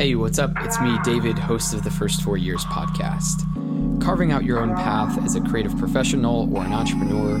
Hey, 0.00 0.14
what's 0.14 0.38
up? 0.38 0.52
It's 0.62 0.80
me, 0.80 0.96
David, 1.04 1.38
host 1.38 1.74
of 1.74 1.84
the 1.84 1.90
First 1.90 2.22
Four 2.22 2.38
Years 2.38 2.64
podcast. 2.64 3.42
Carving 4.02 4.32
out 4.32 4.44
your 4.44 4.58
own 4.58 4.74
path 4.74 5.22
as 5.22 5.34
a 5.34 5.42
creative 5.42 5.76
professional 5.76 6.50
or 6.56 6.64
an 6.64 6.72
entrepreneur 6.72 7.38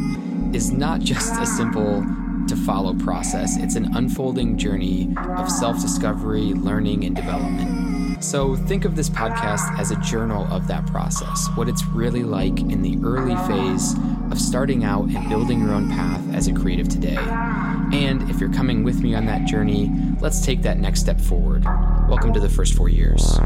is 0.54 0.70
not 0.70 1.00
just 1.00 1.40
a 1.40 1.46
simple 1.46 2.04
to 2.48 2.56
follow 2.56 2.92
process, 2.92 3.56
it's 3.56 3.76
an 3.76 3.96
unfolding 3.96 4.58
journey 4.58 5.10
of 5.38 5.50
self 5.50 5.80
discovery, 5.80 6.52
learning, 6.52 7.04
and 7.04 7.16
development. 7.16 8.22
So 8.22 8.56
think 8.56 8.84
of 8.84 8.94
this 8.94 9.08
podcast 9.08 9.78
as 9.78 9.90
a 9.90 9.96
journal 10.02 10.46
of 10.52 10.68
that 10.68 10.86
process, 10.88 11.48
what 11.54 11.66
it's 11.66 11.86
really 11.86 12.24
like 12.24 12.60
in 12.60 12.82
the 12.82 12.98
early 13.02 13.36
phase 13.48 13.94
of 14.30 14.38
starting 14.38 14.84
out 14.84 15.04
and 15.04 15.30
building 15.30 15.60
your 15.60 15.72
own 15.72 15.88
path 15.88 16.22
as 16.34 16.46
a 16.46 16.52
creative 16.52 16.90
today. 16.90 17.16
And 17.16 18.28
if 18.28 18.38
you're 18.38 18.52
coming 18.52 18.84
with 18.84 19.00
me 19.00 19.14
on 19.14 19.24
that 19.24 19.46
journey, 19.46 19.90
let's 20.20 20.44
take 20.44 20.60
that 20.60 20.78
next 20.78 21.00
step 21.00 21.18
forward. 21.18 21.64
Welcome 22.10 22.32
to 22.32 22.40
the 22.40 22.48
first 22.48 22.74
four 22.74 22.88
years. 22.88 23.36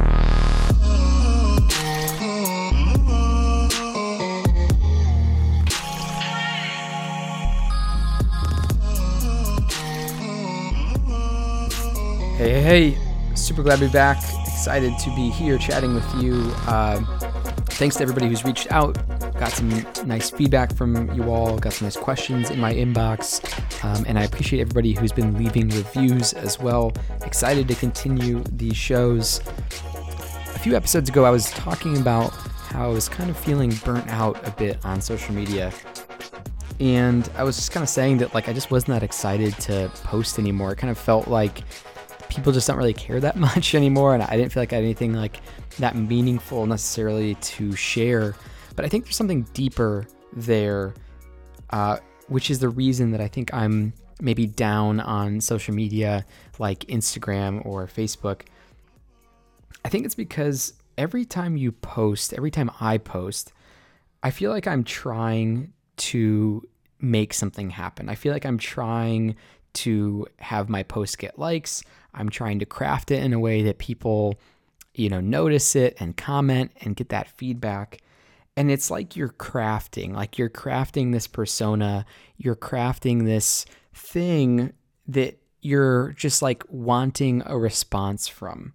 Hey, 12.38 12.48
hey, 12.48 12.62
hey, 12.62 12.98
super 13.34 13.62
glad 13.62 13.80
to 13.80 13.84
be 13.84 13.92
back. 13.92 14.16
Excited 14.46 14.98
to 14.98 15.14
be 15.14 15.28
here 15.28 15.58
chatting 15.58 15.94
with 15.94 16.14
you. 16.14 16.50
Uh, 16.66 17.04
thanks 17.66 17.96
to 17.96 18.02
everybody 18.02 18.28
who's 18.28 18.46
reached 18.46 18.72
out. 18.72 18.96
Got 19.44 19.52
some 19.52 19.68
nice 20.06 20.30
feedback 20.30 20.74
from 20.74 21.12
you 21.12 21.30
all, 21.30 21.58
got 21.58 21.74
some 21.74 21.84
nice 21.84 21.98
questions 21.98 22.48
in 22.48 22.58
my 22.58 22.72
inbox, 22.72 23.44
um, 23.84 24.02
and 24.08 24.18
I 24.18 24.22
appreciate 24.22 24.62
everybody 24.62 24.92
who's 24.94 25.12
been 25.12 25.36
leaving 25.36 25.68
reviews 25.68 26.32
as 26.32 26.58
well. 26.58 26.94
Excited 27.26 27.68
to 27.68 27.74
continue 27.74 28.42
these 28.52 28.74
shows. 28.74 29.40
A 30.54 30.58
few 30.60 30.74
episodes 30.74 31.10
ago, 31.10 31.26
I 31.26 31.30
was 31.30 31.50
talking 31.50 31.98
about 31.98 32.30
how 32.30 32.84
I 32.84 32.88
was 32.88 33.06
kind 33.06 33.28
of 33.28 33.36
feeling 33.36 33.68
burnt 33.84 34.08
out 34.08 34.48
a 34.48 34.50
bit 34.52 34.82
on 34.82 35.02
social 35.02 35.34
media. 35.34 35.70
And 36.80 37.30
I 37.36 37.44
was 37.44 37.56
just 37.56 37.70
kind 37.70 37.84
of 37.84 37.90
saying 37.90 38.16
that, 38.18 38.32
like, 38.32 38.48
I 38.48 38.54
just 38.54 38.70
wasn't 38.70 38.98
that 38.98 39.02
excited 39.02 39.52
to 39.58 39.90
post 40.04 40.38
anymore. 40.38 40.72
It 40.72 40.76
kind 40.76 40.90
of 40.90 40.96
felt 40.96 41.28
like 41.28 41.64
people 42.30 42.50
just 42.50 42.66
don't 42.66 42.78
really 42.78 42.94
care 42.94 43.20
that 43.20 43.36
much 43.48 43.74
anymore 43.74 44.14
and 44.14 44.22
i 44.24 44.36
didn't 44.36 44.50
feel 44.50 44.60
like 44.60 44.72
i 44.72 44.76
had 44.76 44.82
anything 44.82 45.12
like 45.12 45.40
that 45.78 45.94
meaningful 45.94 46.66
necessarily 46.66 47.36
to 47.36 47.76
share 47.76 48.34
but 48.76 48.84
i 48.84 48.88
think 48.88 49.04
there's 49.04 49.16
something 49.16 49.42
deeper 49.52 50.06
there 50.32 50.94
uh, 51.70 51.98
which 52.28 52.50
is 52.50 52.58
the 52.58 52.68
reason 52.68 53.10
that 53.10 53.20
i 53.20 53.28
think 53.28 53.52
i'm 53.52 53.92
maybe 54.20 54.46
down 54.46 55.00
on 55.00 55.40
social 55.40 55.74
media 55.74 56.24
like 56.58 56.80
instagram 56.80 57.64
or 57.66 57.86
facebook 57.86 58.42
i 59.84 59.88
think 59.88 60.04
it's 60.04 60.14
because 60.14 60.74
every 60.96 61.24
time 61.24 61.56
you 61.56 61.72
post 61.72 62.32
every 62.32 62.50
time 62.50 62.70
i 62.80 62.96
post 62.98 63.52
i 64.22 64.30
feel 64.30 64.50
like 64.50 64.66
i'm 64.66 64.84
trying 64.84 65.72
to 65.96 66.62
make 67.00 67.34
something 67.34 67.70
happen 67.70 68.08
i 68.08 68.14
feel 68.14 68.32
like 68.32 68.46
i'm 68.46 68.58
trying 68.58 69.34
to 69.74 70.26
have 70.38 70.68
my 70.68 70.82
post 70.82 71.18
get 71.18 71.38
likes. 71.38 71.82
I'm 72.14 72.30
trying 72.30 72.60
to 72.60 72.66
craft 72.66 73.10
it 73.10 73.22
in 73.22 73.32
a 73.32 73.38
way 73.38 73.62
that 73.62 73.78
people, 73.78 74.38
you 74.94 75.08
know, 75.08 75.20
notice 75.20 75.76
it 75.76 75.96
and 76.00 76.16
comment 76.16 76.72
and 76.80 76.96
get 76.96 77.10
that 77.10 77.28
feedback. 77.28 77.98
And 78.56 78.70
it's 78.70 78.90
like 78.90 79.16
you're 79.16 79.30
crafting, 79.30 80.12
like 80.12 80.38
you're 80.38 80.50
crafting 80.50 81.12
this 81.12 81.26
persona, 81.26 82.06
you're 82.36 82.54
crafting 82.54 83.24
this 83.24 83.66
thing 83.92 84.72
that 85.08 85.38
you're 85.60 86.12
just 86.12 86.40
like 86.40 86.62
wanting 86.68 87.42
a 87.46 87.58
response 87.58 88.28
from. 88.28 88.72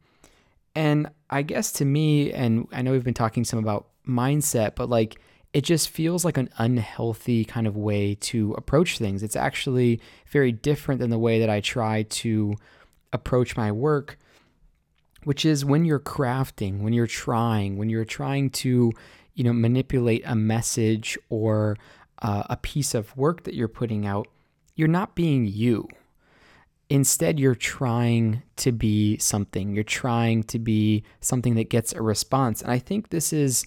And 0.76 1.10
I 1.30 1.44
guess 1.44 1.72
to 1.74 1.86
me, 1.86 2.34
and 2.34 2.68
I 2.72 2.82
know 2.82 2.92
we've 2.92 3.04
been 3.04 3.14
talking 3.14 3.46
some 3.46 3.60
about 3.60 3.88
mindset, 4.08 4.76
but 4.76 4.90
like 4.90 5.20
it 5.54 5.64
just 5.64 5.90
feels 5.90 6.26
like 6.26 6.38
an 6.38 6.50
unhealthy 6.58 7.46
kind 7.46 7.66
of 7.66 7.76
way 7.76 8.16
to 8.16 8.54
approach 8.54 8.98
things. 8.98 9.24
It's 9.24 9.36
actually 9.36 10.00
very 10.28 10.52
different 10.52 11.00
than 11.00 11.10
the 11.10 11.18
way 11.18 11.40
that 11.40 11.50
I 11.50 11.62
try 11.62 12.04
to 12.04 12.56
approach 13.14 13.58
my 13.58 13.72
work, 13.72 14.20
which 15.24 15.46
is 15.46 15.66
when 15.66 15.86
you're 15.86 16.00
crafting, 16.00 16.82
when 16.82 16.94
you're 16.94 17.08
trying, 17.08 17.78
when 17.78 17.90
you're 17.90 18.06
trying 18.06 18.52
to, 18.52 18.92
you 19.40 19.46
know, 19.46 19.54
manipulate 19.54 20.22
a 20.26 20.36
message 20.36 21.18
or 21.30 21.78
uh, 22.22 22.44
a 22.50 22.58
piece 22.58 22.94
of 22.94 23.16
work 23.16 23.44
that 23.44 23.54
you're 23.54 23.70
putting 23.70 24.06
out, 24.06 24.28
you're 24.76 24.86
not 24.90 25.16
being 25.16 25.48
you. 25.48 25.88
Instead, 26.90 27.40
you're 27.40 27.56
trying 27.56 28.44
to 28.58 28.74
be 28.74 29.18
something. 29.18 29.74
You're 29.74 29.86
trying 29.86 30.44
to 30.44 30.60
be 30.60 31.06
something 31.22 31.56
that 31.56 31.70
gets 31.70 31.94
a 31.94 32.02
response. 32.02 32.62
And 32.62 32.70
I 32.70 32.80
think 32.80 33.12
this 33.12 33.32
is 33.32 33.66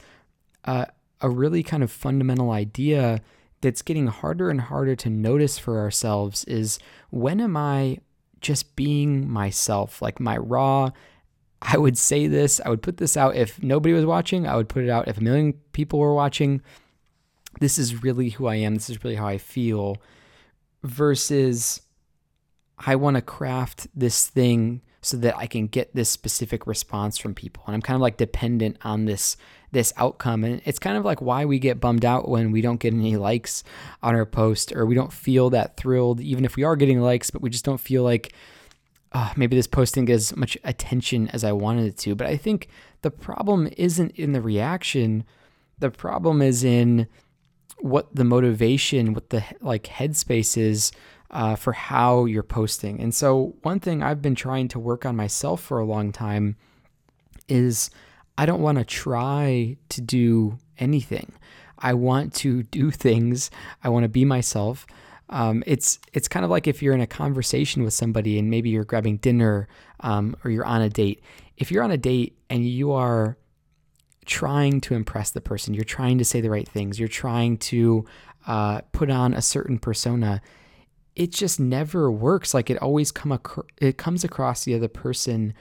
uh, 0.67 0.85
a 1.23 1.31
really 1.31 1.63
kind 1.63 1.83
of 1.83 1.91
fundamental 1.91 2.51
idea 2.51 3.23
that's 3.63 3.81
getting 3.81 4.09
harder 4.09 4.51
and 4.51 4.61
harder 4.61 4.95
to 4.97 5.09
notice 5.09 5.57
for 5.57 5.79
ourselves 5.79 6.45
is 6.45 6.79
when 7.09 7.41
am 7.41 7.57
I 7.57 7.97
just 8.43 8.77
being 8.77 9.31
myself, 9.31 10.03
like 10.03 10.21
my 10.21 10.37
raw. 10.37 10.91
I 11.63 11.79
would 11.79 11.97
say 11.97 12.27
this, 12.27 12.61
I 12.65 12.69
would 12.69 12.83
put 12.83 12.97
this 12.97 13.17
out 13.17 13.37
if 13.37 13.63
nobody 13.63 13.95
was 13.95 14.05
watching, 14.05 14.47
I 14.47 14.57
would 14.57 14.69
put 14.69 14.83
it 14.83 14.91
out 14.91 15.07
if 15.07 15.19
a 15.19 15.23
million 15.23 15.55
people 15.73 16.01
were 16.01 16.15
watching. 16.15 16.61
This 17.61 17.79
is 17.79 18.03
really 18.03 18.31
who 18.31 18.47
I 18.47 18.57
am, 18.57 18.75
this 18.75 18.91
is 18.91 19.05
really 19.05 19.17
how 19.17 19.27
I 19.29 19.39
feel, 19.39 19.97
versus 20.83 21.81
I 22.79 22.97
want 22.97 23.17
to 23.17 23.23
craft 23.23 23.87
this 23.95 24.27
thing 24.27 24.83
so 25.03 25.17
that 25.19 25.37
I 25.37 25.47
can 25.47 25.69
get 25.69 25.95
this 25.95 26.09
specific 26.09 26.67
response 26.67 27.17
from 27.17 27.35
people. 27.35 27.63
And 27.67 27.75
I'm 27.75 27.83
kind 27.83 27.95
of 27.95 28.01
like 28.01 28.17
dependent 28.17 28.79
on 28.83 29.05
this 29.05 29.37
this 29.73 29.93
outcome. 29.97 30.45
And 30.45 30.61
it's 30.65 30.79
kind 30.79 30.99
of 30.99 31.05
like 31.05 31.23
why 31.23 31.45
we 31.47 31.59
get 31.59 31.81
bummed 31.81 32.05
out 32.05 32.29
when 32.29 32.53
we 32.53 32.61
don't 32.61 32.79
get 32.79 32.93
any 32.93 33.17
likes 33.17 33.65
on 34.03 34.15
our 34.15 34.27
post 34.27 34.73
or 34.73 34.85
we 34.85 34.95
don't 34.95 35.13
feel 35.13 35.49
that 35.51 35.79
thrilled, 35.79 36.21
even 36.21 36.45
if 36.45 36.57
we 36.57 36.63
are 36.63 36.77
getting 36.77 37.01
likes, 37.01 37.31
but 37.31 37.41
we 37.41 37.49
just 37.49 37.65
don't 37.65 37.81
feel 37.81 38.03
like 38.03 38.35
uh, 39.13 39.33
maybe 39.37 39.57
this 39.57 39.67
posting 39.67 40.05
gets 40.07 40.33
as 40.33 40.37
much 40.37 40.57
attention 40.65 41.29
as 41.29 41.45
I 41.45 41.53
wanted 41.53 41.87
it 41.87 41.99
to. 41.99 42.15
But 42.15 42.27
I 42.27 42.37
think 42.37 42.69
the 43.03 43.11
problem 43.11 43.69
isn't 43.77 44.13
in 44.13 44.33
the 44.33 44.41
reaction. 44.41 45.25
The 45.79 45.91
problem 45.91 46.41
is 46.41 46.65
in 46.65 47.07
what 47.79 48.15
the 48.15 48.25
motivation, 48.25 49.13
what 49.13 49.31
the 49.31 49.45
like 49.61 49.85
headspace 49.85 50.57
is 50.57 50.93
uh, 51.31 51.57
for 51.57 51.73
how 51.73 52.25
you're 52.25 52.43
posting. 52.43 53.01
And 53.01 53.15
so, 53.15 53.55
one 53.63 53.81
thing 53.81 54.03
I've 54.03 54.23
been 54.23 54.35
trying 54.35 54.69
to 54.69 54.79
work 54.79 55.05
on 55.05 55.17
myself 55.17 55.61
for 55.61 55.79
a 55.79 55.85
long 55.85 56.13
time 56.13 56.57
is 57.49 57.91
I 58.39 58.47
don't 58.47 58.63
want 58.63 58.79
to 58.79 58.85
try 58.85 59.77
to 59.91 60.01
do 60.01 60.59
anything. 60.79 61.33
I 61.79 61.95
want 61.95 62.35
to 62.37 62.63
do 62.63 62.91
things. 62.91 63.51
I 63.83 63.89
want 63.89 64.05
to 64.05 64.09
be 64.09 64.25
myself. 64.25 64.87
Um, 65.29 65.63
it's 65.67 65.99
it's 66.13 66.29
kind 66.29 66.45
of 66.45 66.51
like 66.51 66.67
if 66.67 66.83
you're 66.83 66.95
in 66.95 67.01
a 67.01 67.07
conversation 67.07 67.83
with 67.83 67.95
somebody 67.95 68.39
and 68.39 68.51
maybe 68.51 68.71
you're 68.71 68.85
grabbing 68.85 69.17
dinner 69.19 69.69
um, 70.01 70.37
or 70.45 70.51
you're 70.51 70.67
on 70.67 70.83
a 70.83 70.89
date. 70.89 71.23
If 71.57 71.71
you're 71.71 71.83
on 71.83 71.91
a 71.91 71.97
date 71.97 72.39
and 72.51 72.67
you 72.67 72.93
are 72.93 73.39
trying 74.27 74.81
to 74.83 74.95
impress 74.95 75.31
the 75.31 75.41
person, 75.41 75.75
you're 75.75 75.85
trying 75.85 76.19
to 76.19 76.25
say 76.25 76.41
the 76.41 76.51
right 76.51 76.69
things, 76.69 76.99
you're 76.99 77.09
trying 77.09 77.59
to 77.59 78.05
uh, 78.47 78.81
put 78.93 79.11
on 79.11 79.33
a 79.35 79.43
certain 79.43 79.79
persona. 79.79 80.43
It 81.17 81.31
just 81.31 81.61
never 81.61 82.11
works. 82.11 82.53
Like 82.55 82.71
it 82.71 82.81
always 82.83 83.11
come 83.11 83.33
ac- 83.33 83.69
it 83.79 83.99
comes 83.99 84.25
across 84.25 84.65
the 84.65 84.75
other 84.75 84.89
person 84.89 85.55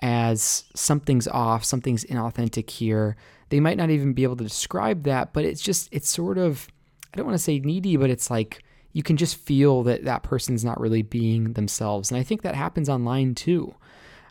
as 0.00 0.64
something's 0.74 1.28
off, 1.28 1.64
something's 1.64 2.04
inauthentic 2.04 2.68
here. 2.68 3.16
They 3.50 3.60
might 3.60 3.76
not 3.76 3.90
even 3.90 4.12
be 4.12 4.24
able 4.24 4.36
to 4.36 4.44
describe 4.44 5.04
that, 5.04 5.32
but 5.32 5.44
it's 5.44 5.60
just, 5.60 5.88
it's 5.92 6.08
sort 6.08 6.38
of, 6.38 6.66
I 7.12 7.16
don't 7.16 7.26
want 7.26 7.38
to 7.38 7.42
say 7.42 7.60
needy, 7.60 7.96
but 7.96 8.10
it's 8.10 8.30
like 8.30 8.63
you 8.94 9.02
can 9.02 9.16
just 9.16 9.36
feel 9.36 9.82
that 9.82 10.04
that 10.04 10.22
person's 10.22 10.64
not 10.64 10.80
really 10.80 11.02
being 11.02 11.52
themselves. 11.52 12.10
And 12.10 12.18
I 12.18 12.22
think 12.22 12.42
that 12.42 12.54
happens 12.54 12.88
online 12.88 13.34
too. 13.34 13.74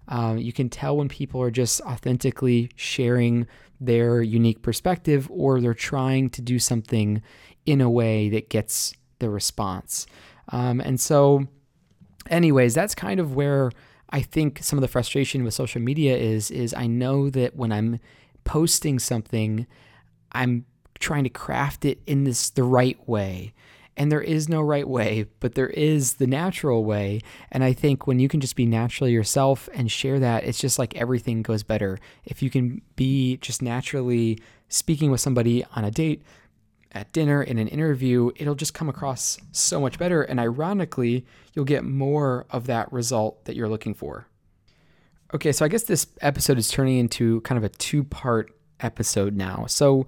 Um, 0.07 0.37
you 0.37 0.51
can 0.51 0.69
tell 0.69 0.97
when 0.97 1.09
people 1.09 1.41
are 1.41 1.51
just 1.51 1.81
authentically 1.81 2.71
sharing 2.75 3.45
their 3.79 4.21
unique 4.21 4.61
perspective 4.61 5.29
or 5.29 5.59
they're 5.61 5.73
trying 5.73 6.29
to 6.31 6.41
do 6.41 6.59
something 6.59 7.21
in 7.65 7.81
a 7.81 7.89
way 7.89 8.29
that 8.29 8.49
gets 8.49 8.93
the 9.19 9.29
response. 9.29 10.07
Um, 10.49 10.79
and 10.79 10.99
so, 10.99 11.47
anyways, 12.29 12.73
that's 12.73 12.95
kind 12.95 13.19
of 13.19 13.35
where 13.35 13.71
I 14.09 14.21
think 14.21 14.59
some 14.61 14.77
of 14.77 14.81
the 14.81 14.87
frustration 14.87 15.43
with 15.43 15.53
social 15.53 15.81
media 15.81 16.15
is 16.15 16.51
is 16.51 16.73
I 16.73 16.87
know 16.87 17.29
that 17.29 17.55
when 17.55 17.71
I'm 17.71 17.99
posting 18.45 18.99
something, 18.99 19.67
I'm 20.31 20.65
trying 20.99 21.23
to 21.23 21.29
craft 21.29 21.83
it 21.83 22.01
in 22.07 22.23
this 22.23 22.49
the 22.49 22.63
right 22.63 22.97
way. 23.07 23.53
And 23.95 24.11
there 24.11 24.21
is 24.21 24.49
no 24.49 24.61
right 24.61 24.87
way, 24.87 25.27
but 25.39 25.53
there 25.53 25.69
is 25.69 26.15
the 26.15 26.25
natural 26.25 26.83
way. 26.83 27.21
And 27.51 27.63
I 27.63 27.73
think 27.73 28.07
when 28.07 28.19
you 28.19 28.27
can 28.27 28.39
just 28.39 28.55
be 28.55 28.65
naturally 28.65 29.11
yourself 29.11 29.69
and 29.73 29.91
share 29.91 30.19
that, 30.19 30.45
it's 30.45 30.59
just 30.59 30.79
like 30.79 30.95
everything 30.95 31.43
goes 31.43 31.61
better. 31.61 31.99
If 32.25 32.41
you 32.41 32.49
can 32.49 32.81
be 32.95 33.37
just 33.37 33.61
naturally 33.61 34.39
speaking 34.67 35.11
with 35.11 35.21
somebody 35.21 35.63
on 35.75 35.85
a 35.85 35.91
date, 35.91 36.23
at 36.93 37.11
dinner, 37.11 37.41
in 37.41 37.57
an 37.57 37.67
interview, 37.67 38.31
it'll 38.35 38.55
just 38.55 38.73
come 38.73 38.87
across 38.87 39.39
so 39.51 39.81
much 39.81 39.97
better. 39.97 40.21
And 40.21 40.39
ironically, 40.39 41.25
you'll 41.53 41.65
get 41.65 41.83
more 41.83 42.45
of 42.51 42.67
that 42.67 42.91
result 42.93 43.45
that 43.45 43.55
you're 43.55 43.69
looking 43.69 43.93
for. 43.93 44.27
Okay, 45.33 45.51
so 45.51 45.65
I 45.65 45.67
guess 45.67 45.83
this 45.83 46.05
episode 46.21 46.59
is 46.59 46.69
turning 46.69 46.97
into 46.99 47.41
kind 47.41 47.57
of 47.57 47.63
a 47.63 47.69
two 47.69 48.03
part 48.03 48.51
episode 48.79 49.35
now. 49.35 49.65
So, 49.67 50.05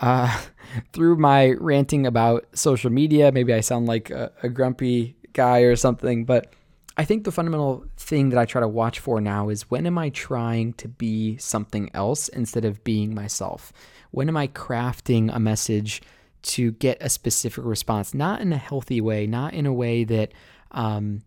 uh, 0.00 0.42
through 0.92 1.16
my 1.16 1.52
ranting 1.52 2.06
about 2.06 2.46
social 2.54 2.90
media, 2.90 3.32
maybe 3.32 3.52
I 3.52 3.60
sound 3.60 3.86
like 3.86 4.10
a, 4.10 4.32
a 4.42 4.48
grumpy 4.48 5.16
guy 5.32 5.60
or 5.60 5.76
something, 5.76 6.24
but 6.24 6.52
I 6.96 7.04
think 7.04 7.24
the 7.24 7.32
fundamental 7.32 7.84
thing 7.98 8.30
that 8.30 8.38
I 8.38 8.46
try 8.46 8.60
to 8.60 8.68
watch 8.68 9.00
for 9.00 9.20
now 9.20 9.50
is 9.50 9.70
when 9.70 9.86
am 9.86 9.98
I 9.98 10.08
trying 10.08 10.72
to 10.74 10.88
be 10.88 11.36
something 11.36 11.90
else 11.92 12.28
instead 12.28 12.64
of 12.64 12.82
being 12.84 13.14
myself? 13.14 13.72
When 14.12 14.28
am 14.28 14.36
I 14.36 14.48
crafting 14.48 15.34
a 15.34 15.38
message 15.38 16.00
to 16.42 16.72
get 16.72 16.96
a 17.00 17.10
specific 17.10 17.64
response, 17.64 18.14
not 18.14 18.40
in 18.40 18.52
a 18.52 18.56
healthy 18.56 19.00
way, 19.00 19.26
not 19.26 19.52
in 19.52 19.66
a 19.66 19.72
way 19.72 20.04
that, 20.04 20.32
um, 20.70 21.22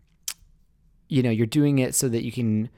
you 1.08 1.22
know, 1.22 1.30
you're 1.30 1.46
doing 1.46 1.78
it 1.78 1.94
so 1.94 2.08
that 2.08 2.24
you 2.24 2.32
can 2.32 2.68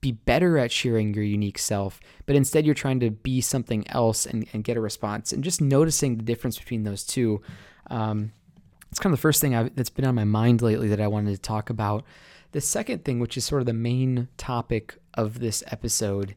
be 0.00 0.12
better 0.12 0.58
at 0.58 0.70
sharing 0.70 1.14
your 1.14 1.24
unique 1.24 1.58
self, 1.58 2.00
but 2.26 2.36
instead 2.36 2.64
you're 2.64 2.74
trying 2.74 3.00
to 3.00 3.10
be 3.10 3.40
something 3.40 3.88
else 3.90 4.26
and, 4.26 4.46
and 4.52 4.64
get 4.64 4.76
a 4.76 4.80
response. 4.80 5.32
And 5.32 5.42
just 5.42 5.60
noticing 5.60 6.16
the 6.16 6.22
difference 6.22 6.58
between 6.58 6.84
those 6.84 7.04
two. 7.04 7.42
Um, 7.90 8.32
it's 8.90 9.00
kind 9.00 9.12
of 9.12 9.18
the 9.18 9.22
first 9.22 9.40
thing 9.40 9.54
I've, 9.54 9.74
that's 9.74 9.90
been 9.90 10.06
on 10.06 10.14
my 10.14 10.24
mind 10.24 10.62
lately 10.62 10.88
that 10.88 11.00
I 11.00 11.08
wanted 11.08 11.34
to 11.34 11.40
talk 11.40 11.68
about. 11.68 12.04
The 12.52 12.60
second 12.60 13.04
thing, 13.04 13.18
which 13.18 13.36
is 13.36 13.44
sort 13.44 13.60
of 13.60 13.66
the 13.66 13.74
main 13.74 14.28
topic 14.36 14.96
of 15.14 15.40
this 15.40 15.62
episode, 15.66 16.34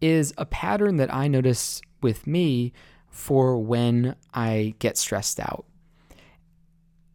is 0.00 0.34
a 0.36 0.44
pattern 0.44 0.96
that 0.96 1.14
I 1.14 1.28
notice 1.28 1.80
with 2.00 2.26
me 2.26 2.72
for 3.08 3.58
when 3.58 4.16
I 4.34 4.74
get 4.80 4.96
stressed 4.96 5.38
out. 5.38 5.66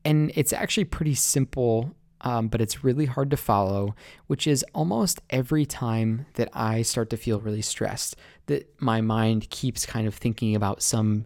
And 0.05 0.31
it's 0.35 0.53
actually 0.53 0.85
pretty 0.85 1.15
simple, 1.15 1.94
um, 2.21 2.47
but 2.47 2.61
it's 2.61 2.83
really 2.83 3.05
hard 3.05 3.29
to 3.31 3.37
follow, 3.37 3.95
which 4.27 4.47
is 4.47 4.65
almost 4.73 5.21
every 5.29 5.65
time 5.65 6.25
that 6.33 6.49
I 6.53 6.81
start 6.81 7.09
to 7.11 7.17
feel 7.17 7.39
really 7.39 7.61
stressed, 7.61 8.15
that 8.47 8.69
my 8.81 9.01
mind 9.01 9.49
keeps 9.49 9.85
kind 9.85 10.07
of 10.07 10.15
thinking 10.15 10.55
about 10.55 10.81
some 10.81 11.25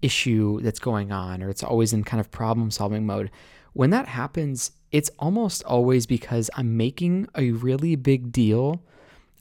issue 0.00 0.60
that's 0.60 0.80
going 0.80 1.12
on, 1.12 1.42
or 1.42 1.48
it's 1.48 1.62
always 1.62 1.92
in 1.92 2.04
kind 2.04 2.20
of 2.20 2.30
problem 2.30 2.70
solving 2.70 3.06
mode. 3.06 3.30
When 3.72 3.90
that 3.90 4.08
happens, 4.08 4.72
it's 4.90 5.10
almost 5.18 5.62
always 5.64 6.06
because 6.06 6.50
I'm 6.56 6.76
making 6.76 7.28
a 7.34 7.52
really 7.52 7.96
big 7.96 8.32
deal 8.32 8.82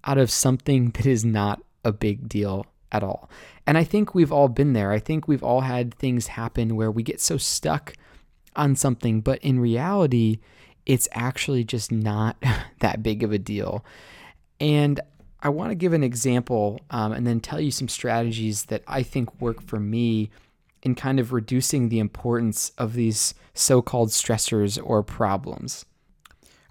out 0.04 0.18
of 0.18 0.32
something 0.32 0.90
that 0.96 1.06
is 1.06 1.26
not 1.26 1.62
a 1.84 1.92
big 1.92 2.30
deal 2.30 2.66
at 2.92 3.04
all. 3.04 3.30
And 3.66 3.78
I 3.78 3.84
think 3.84 4.14
we've 4.14 4.32
all 4.32 4.50
been 4.50 4.74
there. 4.74 4.92
I 4.92 5.00
think 5.00 5.28
we've 5.28 5.44
all 5.44 5.62
had 5.62 5.94
things 5.94 6.28
happen 6.28 6.76
where 6.76 6.92
we 6.92 7.04
get 7.04 7.22
so 7.22 7.38
stuck 7.38 7.94
on 8.56 8.76
something, 8.76 9.22
but 9.22 9.40
in 9.40 9.60
reality, 9.60 10.40
it's 10.86 11.08
actually 11.12 11.64
just 11.64 11.92
not 11.92 12.38
that 12.80 13.04
big 13.04 13.24
of 13.24 13.32
a 13.32 13.40
deal. 13.40 13.84
And 14.60 15.00
I 15.42 15.50
want 15.50 15.72
to 15.72 15.76
give 15.76 15.94
an 15.94 16.04
example 16.04 16.80
um, 16.92 17.12
and 17.12 17.26
then 17.26 17.40
tell 17.40 17.60
you 17.60 17.72
some 17.72 17.88
strategies 17.88 18.66
that 18.66 18.84
I 18.88 19.04
think 19.04 19.42
work 19.42 19.62
for 19.62 19.80
me 19.80 20.30
in 20.84 20.96
kind 20.96 21.20
of 21.20 21.34
reducing 21.34 21.90
the 21.90 22.00
importance 22.00 22.72
of 22.78 22.94
these 22.94 23.34
so 23.54 23.82
called 23.82 24.10
stressors 24.10 24.80
or 24.84 25.04
problems. 25.04 25.86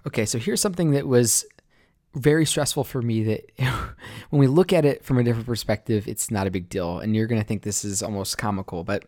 Okay, 0.05 0.25
so 0.25 0.37
here's 0.37 0.61
something 0.61 0.91
that 0.91 1.07
was 1.07 1.45
very 2.13 2.45
stressful 2.45 2.83
for 2.83 3.01
me 3.01 3.23
that 3.23 3.51
when 4.29 4.39
we 4.39 4.47
look 4.47 4.73
at 4.73 4.85
it 4.85 5.03
from 5.03 5.17
a 5.17 5.23
different 5.23 5.45
perspective, 5.45 6.07
it's 6.07 6.31
not 6.31 6.47
a 6.47 6.51
big 6.51 6.69
deal. 6.69 6.99
And 6.99 7.15
you're 7.15 7.27
going 7.27 7.41
to 7.41 7.47
think 7.47 7.63
this 7.63 7.85
is 7.85 8.01
almost 8.01 8.37
comical. 8.37 8.83
But 8.83 9.05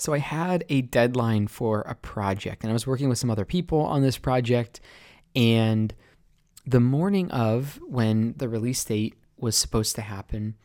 so 0.00 0.14
I 0.14 0.18
had 0.18 0.64
a 0.68 0.80
deadline 0.80 1.46
for 1.46 1.82
a 1.82 1.94
project, 1.94 2.62
and 2.62 2.70
I 2.70 2.72
was 2.72 2.86
working 2.86 3.08
with 3.08 3.18
some 3.18 3.30
other 3.30 3.44
people 3.44 3.80
on 3.80 4.00
this 4.00 4.16
project. 4.16 4.80
And 5.36 5.94
the 6.66 6.80
morning 6.80 7.30
of 7.30 7.78
when 7.86 8.34
the 8.38 8.48
release 8.48 8.82
date 8.82 9.14
was 9.36 9.56
supposed 9.56 9.94
to 9.96 10.02
happen, 10.02 10.56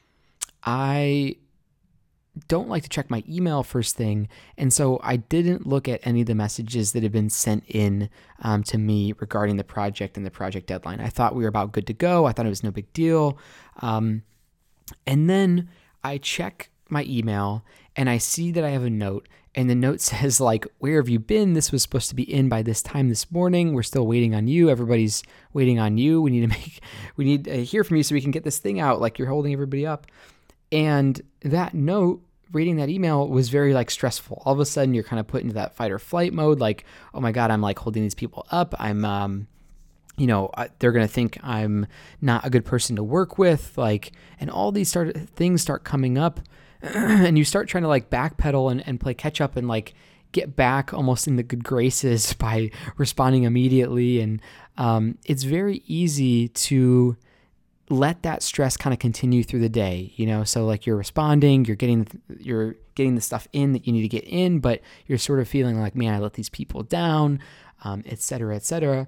I 0.63 1.35
don't 2.47 2.69
like 2.69 2.83
to 2.83 2.89
check 2.89 3.09
my 3.09 3.23
email 3.29 3.63
first 3.63 3.95
thing. 3.95 4.27
And 4.57 4.71
so 4.71 4.99
I 5.03 5.17
didn't 5.17 5.67
look 5.67 5.87
at 5.87 6.05
any 6.05 6.21
of 6.21 6.27
the 6.27 6.35
messages 6.35 6.91
that 6.91 7.03
had 7.03 7.11
been 7.11 7.29
sent 7.29 7.63
in 7.67 8.09
um, 8.41 8.63
to 8.63 8.77
me 8.77 9.13
regarding 9.19 9.57
the 9.57 9.63
project 9.63 10.17
and 10.17 10.25
the 10.25 10.31
project 10.31 10.67
deadline. 10.67 10.99
I 10.99 11.09
thought 11.09 11.35
we 11.35 11.43
were 11.43 11.49
about 11.49 11.71
good 11.71 11.87
to 11.87 11.93
go. 11.93 12.25
I 12.25 12.31
thought 12.31 12.45
it 12.45 12.49
was 12.49 12.63
no 12.63 12.71
big 12.71 12.91
deal. 12.93 13.37
Um, 13.81 14.23
and 15.05 15.29
then 15.29 15.69
I 16.03 16.17
check 16.17 16.69
my 16.89 17.03
email 17.07 17.63
and 17.95 18.09
I 18.09 18.17
see 18.17 18.51
that 18.51 18.63
I 18.63 18.69
have 18.69 18.83
a 18.83 18.89
note. 18.89 19.27
And 19.53 19.69
the 19.69 19.75
note 19.75 20.01
says, 20.01 20.41
like, 20.41 20.67
where 20.79 20.97
have 20.97 21.09
you 21.09 21.19
been? 21.19 21.53
This 21.53 21.71
was 21.71 21.81
supposed 21.81 22.09
to 22.09 22.15
be 22.15 22.23
in 22.23 22.49
by 22.49 22.61
this 22.61 22.81
time 22.81 23.09
this 23.09 23.31
morning. 23.31 23.73
We're 23.73 23.83
still 23.83 24.05
waiting 24.05 24.35
on 24.35 24.47
you. 24.47 24.69
Everybody's 24.69 25.23
waiting 25.53 25.79
on 25.79 25.97
you. 25.97 26.21
We 26.21 26.31
need 26.31 26.41
to 26.41 26.47
make, 26.59 26.81
we 27.15 27.25
need 27.25 27.45
to 27.45 27.63
hear 27.63 27.83
from 27.83 27.97
you 27.97 28.03
so 28.03 28.15
we 28.15 28.21
can 28.21 28.31
get 28.31 28.43
this 28.43 28.59
thing 28.59 28.79
out. 28.79 29.01
Like, 29.01 29.17
you're 29.17 29.29
holding 29.29 29.53
everybody 29.53 29.85
up. 29.85 30.07
And 30.71 31.21
that 31.41 31.73
note, 31.73 32.21
reading 32.51 32.77
that 32.77 32.89
email 32.89 33.27
was 33.27 33.49
very 33.49 33.73
like 33.73 33.91
stressful. 33.91 34.41
All 34.45 34.53
of 34.53 34.59
a 34.59 34.65
sudden, 34.65 34.93
you're 34.93 35.03
kind 35.03 35.19
of 35.19 35.27
put 35.27 35.41
into 35.41 35.55
that 35.55 35.75
fight 35.75 35.91
or 35.91 35.99
flight 35.99 36.33
mode. 36.33 36.59
Like, 36.59 36.85
oh 37.13 37.19
my 37.19 37.31
god, 37.31 37.51
I'm 37.51 37.61
like 37.61 37.79
holding 37.79 38.03
these 38.03 38.15
people 38.15 38.45
up. 38.51 38.73
I'm, 38.79 39.05
um, 39.05 39.47
you 40.17 40.27
know, 40.27 40.49
they're 40.79 40.91
gonna 40.91 41.07
think 41.07 41.37
I'm 41.43 41.87
not 42.21 42.45
a 42.45 42.49
good 42.49 42.65
person 42.65 42.95
to 42.95 43.03
work 43.03 43.37
with. 43.37 43.77
Like, 43.77 44.13
and 44.39 44.49
all 44.49 44.71
these 44.71 44.89
start 44.89 45.15
things 45.15 45.61
start 45.61 45.83
coming 45.83 46.17
up, 46.17 46.39
and 46.93 47.37
you 47.37 47.43
start 47.43 47.67
trying 47.67 47.83
to 47.83 47.87
like 47.87 48.09
backpedal 48.09 48.71
and, 48.71 48.87
and 48.87 48.99
play 48.99 49.13
catch 49.13 49.41
up 49.41 49.55
and 49.55 49.67
like 49.67 49.93
get 50.31 50.55
back 50.55 50.93
almost 50.93 51.27
in 51.27 51.37
the 51.37 51.43
good 51.43 51.63
graces 51.63 52.33
by 52.39 52.69
responding 52.97 53.43
immediately. 53.43 54.19
And 54.19 54.41
um, 54.77 55.17
it's 55.25 55.43
very 55.43 55.81
easy 55.87 56.49
to 56.49 57.17
let 57.89 58.23
that 58.23 58.41
stress 58.41 58.77
kind 58.77 58.93
of 58.93 58.99
continue 58.99 59.43
through 59.43 59.59
the 59.59 59.69
day 59.69 60.11
you 60.15 60.25
know 60.25 60.43
so 60.43 60.65
like 60.65 60.87
you're 60.87 60.95
responding 60.95 61.63
you're 61.65 61.75
getting 61.75 62.07
you're 62.39 62.75
getting 62.95 63.13
the 63.13 63.21
stuff 63.21 63.47
in 63.53 63.73
that 63.73 63.85
you 63.85 63.93
need 63.93 64.01
to 64.01 64.07
get 64.07 64.23
in 64.23 64.59
but 64.59 64.81
you're 65.05 65.17
sort 65.17 65.39
of 65.39 65.47
feeling 65.47 65.79
like 65.79 65.95
man 65.95 66.13
i 66.13 66.17
let 66.17 66.33
these 66.33 66.49
people 66.49 66.81
down 66.81 67.39
um, 67.83 68.01
et 68.07 68.19
cetera 68.19 68.55
et 68.55 68.63
cetera 68.63 69.07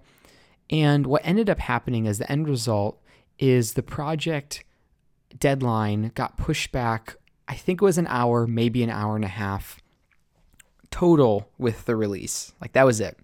and 0.69 1.07
what 1.07 1.23
ended 1.25 1.49
up 1.49 1.59
happening 1.59 2.07
as 2.07 2.19
the 2.19 2.31
end 2.31 2.47
result 2.47 3.01
is 3.39 3.73
the 3.73 3.81
project 3.81 4.63
deadline 5.39 6.11
got 6.13 6.37
pushed 6.37 6.71
back 6.71 7.15
i 7.47 7.55
think 7.55 7.81
it 7.81 7.85
was 7.85 7.97
an 7.97 8.07
hour 8.07 8.47
maybe 8.47 8.83
an 8.83 8.89
hour 8.89 9.15
and 9.15 9.25
a 9.25 9.29
half 9.29 9.79
total 10.89 11.49
with 11.57 11.85
the 11.85 11.95
release 11.95 12.53
like 12.61 12.73
that 12.73 12.85
was 12.85 12.99
it 12.99 13.17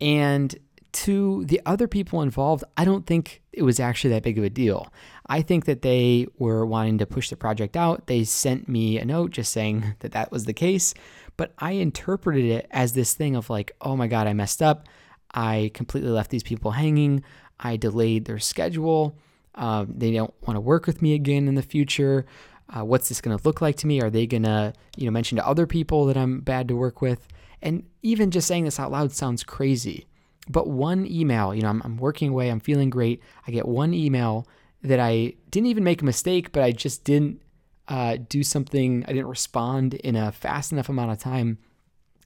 and 0.00 0.56
to 0.94 1.44
the 1.46 1.60
other 1.66 1.88
people 1.88 2.22
involved, 2.22 2.62
I 2.76 2.84
don't 2.84 3.04
think 3.04 3.42
it 3.52 3.62
was 3.62 3.80
actually 3.80 4.10
that 4.10 4.22
big 4.22 4.38
of 4.38 4.44
a 4.44 4.50
deal. 4.50 4.92
I 5.26 5.42
think 5.42 5.64
that 5.64 5.82
they 5.82 6.28
were 6.38 6.64
wanting 6.64 6.98
to 6.98 7.06
push 7.06 7.30
the 7.30 7.36
project 7.36 7.76
out. 7.76 8.06
They 8.06 8.22
sent 8.22 8.68
me 8.68 8.98
a 8.98 9.04
note 9.04 9.32
just 9.32 9.52
saying 9.52 9.96
that 10.00 10.12
that 10.12 10.30
was 10.30 10.44
the 10.44 10.52
case, 10.52 10.94
but 11.36 11.52
I 11.58 11.72
interpreted 11.72 12.44
it 12.44 12.68
as 12.70 12.92
this 12.92 13.12
thing 13.12 13.34
of 13.34 13.50
like, 13.50 13.72
oh 13.80 13.96
my 13.96 14.06
God, 14.06 14.28
I 14.28 14.32
messed 14.32 14.62
up. 14.62 14.86
I 15.32 15.72
completely 15.74 16.10
left 16.10 16.30
these 16.30 16.44
people 16.44 16.70
hanging. 16.70 17.24
I 17.58 17.76
delayed 17.76 18.24
their 18.26 18.38
schedule. 18.38 19.18
Um, 19.56 19.94
they 19.96 20.12
don't 20.12 20.34
want 20.42 20.56
to 20.56 20.60
work 20.60 20.86
with 20.86 21.02
me 21.02 21.14
again 21.14 21.48
in 21.48 21.56
the 21.56 21.62
future. 21.62 22.24
Uh, 22.68 22.84
what's 22.84 23.08
this 23.08 23.20
going 23.20 23.36
to 23.36 23.44
look 23.44 23.60
like 23.60 23.76
to 23.76 23.86
me? 23.86 24.00
Are 24.00 24.10
they 24.10 24.26
going 24.26 24.44
to, 24.44 24.72
you 24.96 25.04
know, 25.04 25.10
mention 25.10 25.36
to 25.36 25.46
other 25.46 25.66
people 25.66 26.06
that 26.06 26.16
I'm 26.16 26.40
bad 26.40 26.68
to 26.68 26.76
work 26.76 27.02
with? 27.02 27.28
And 27.62 27.84
even 28.02 28.30
just 28.30 28.46
saying 28.46 28.64
this 28.64 28.80
out 28.80 28.90
loud 28.90 29.12
sounds 29.12 29.44
crazy. 29.44 30.06
But 30.48 30.68
one 30.68 31.06
email, 31.06 31.54
you 31.54 31.62
know, 31.62 31.68
I'm, 31.68 31.82
I'm 31.84 31.96
working 31.96 32.30
away, 32.30 32.50
I'm 32.50 32.60
feeling 32.60 32.90
great. 32.90 33.22
I 33.46 33.50
get 33.50 33.66
one 33.66 33.94
email 33.94 34.46
that 34.82 35.00
I 35.00 35.34
didn't 35.50 35.68
even 35.68 35.84
make 35.84 36.02
a 36.02 36.04
mistake, 36.04 36.52
but 36.52 36.62
I 36.62 36.72
just 36.72 37.04
didn't 37.04 37.40
uh, 37.88 38.18
do 38.28 38.42
something, 38.42 39.04
I 39.06 39.12
didn't 39.12 39.28
respond 39.28 39.94
in 39.94 40.16
a 40.16 40.32
fast 40.32 40.72
enough 40.72 40.88
amount 40.88 41.12
of 41.12 41.18
time. 41.18 41.58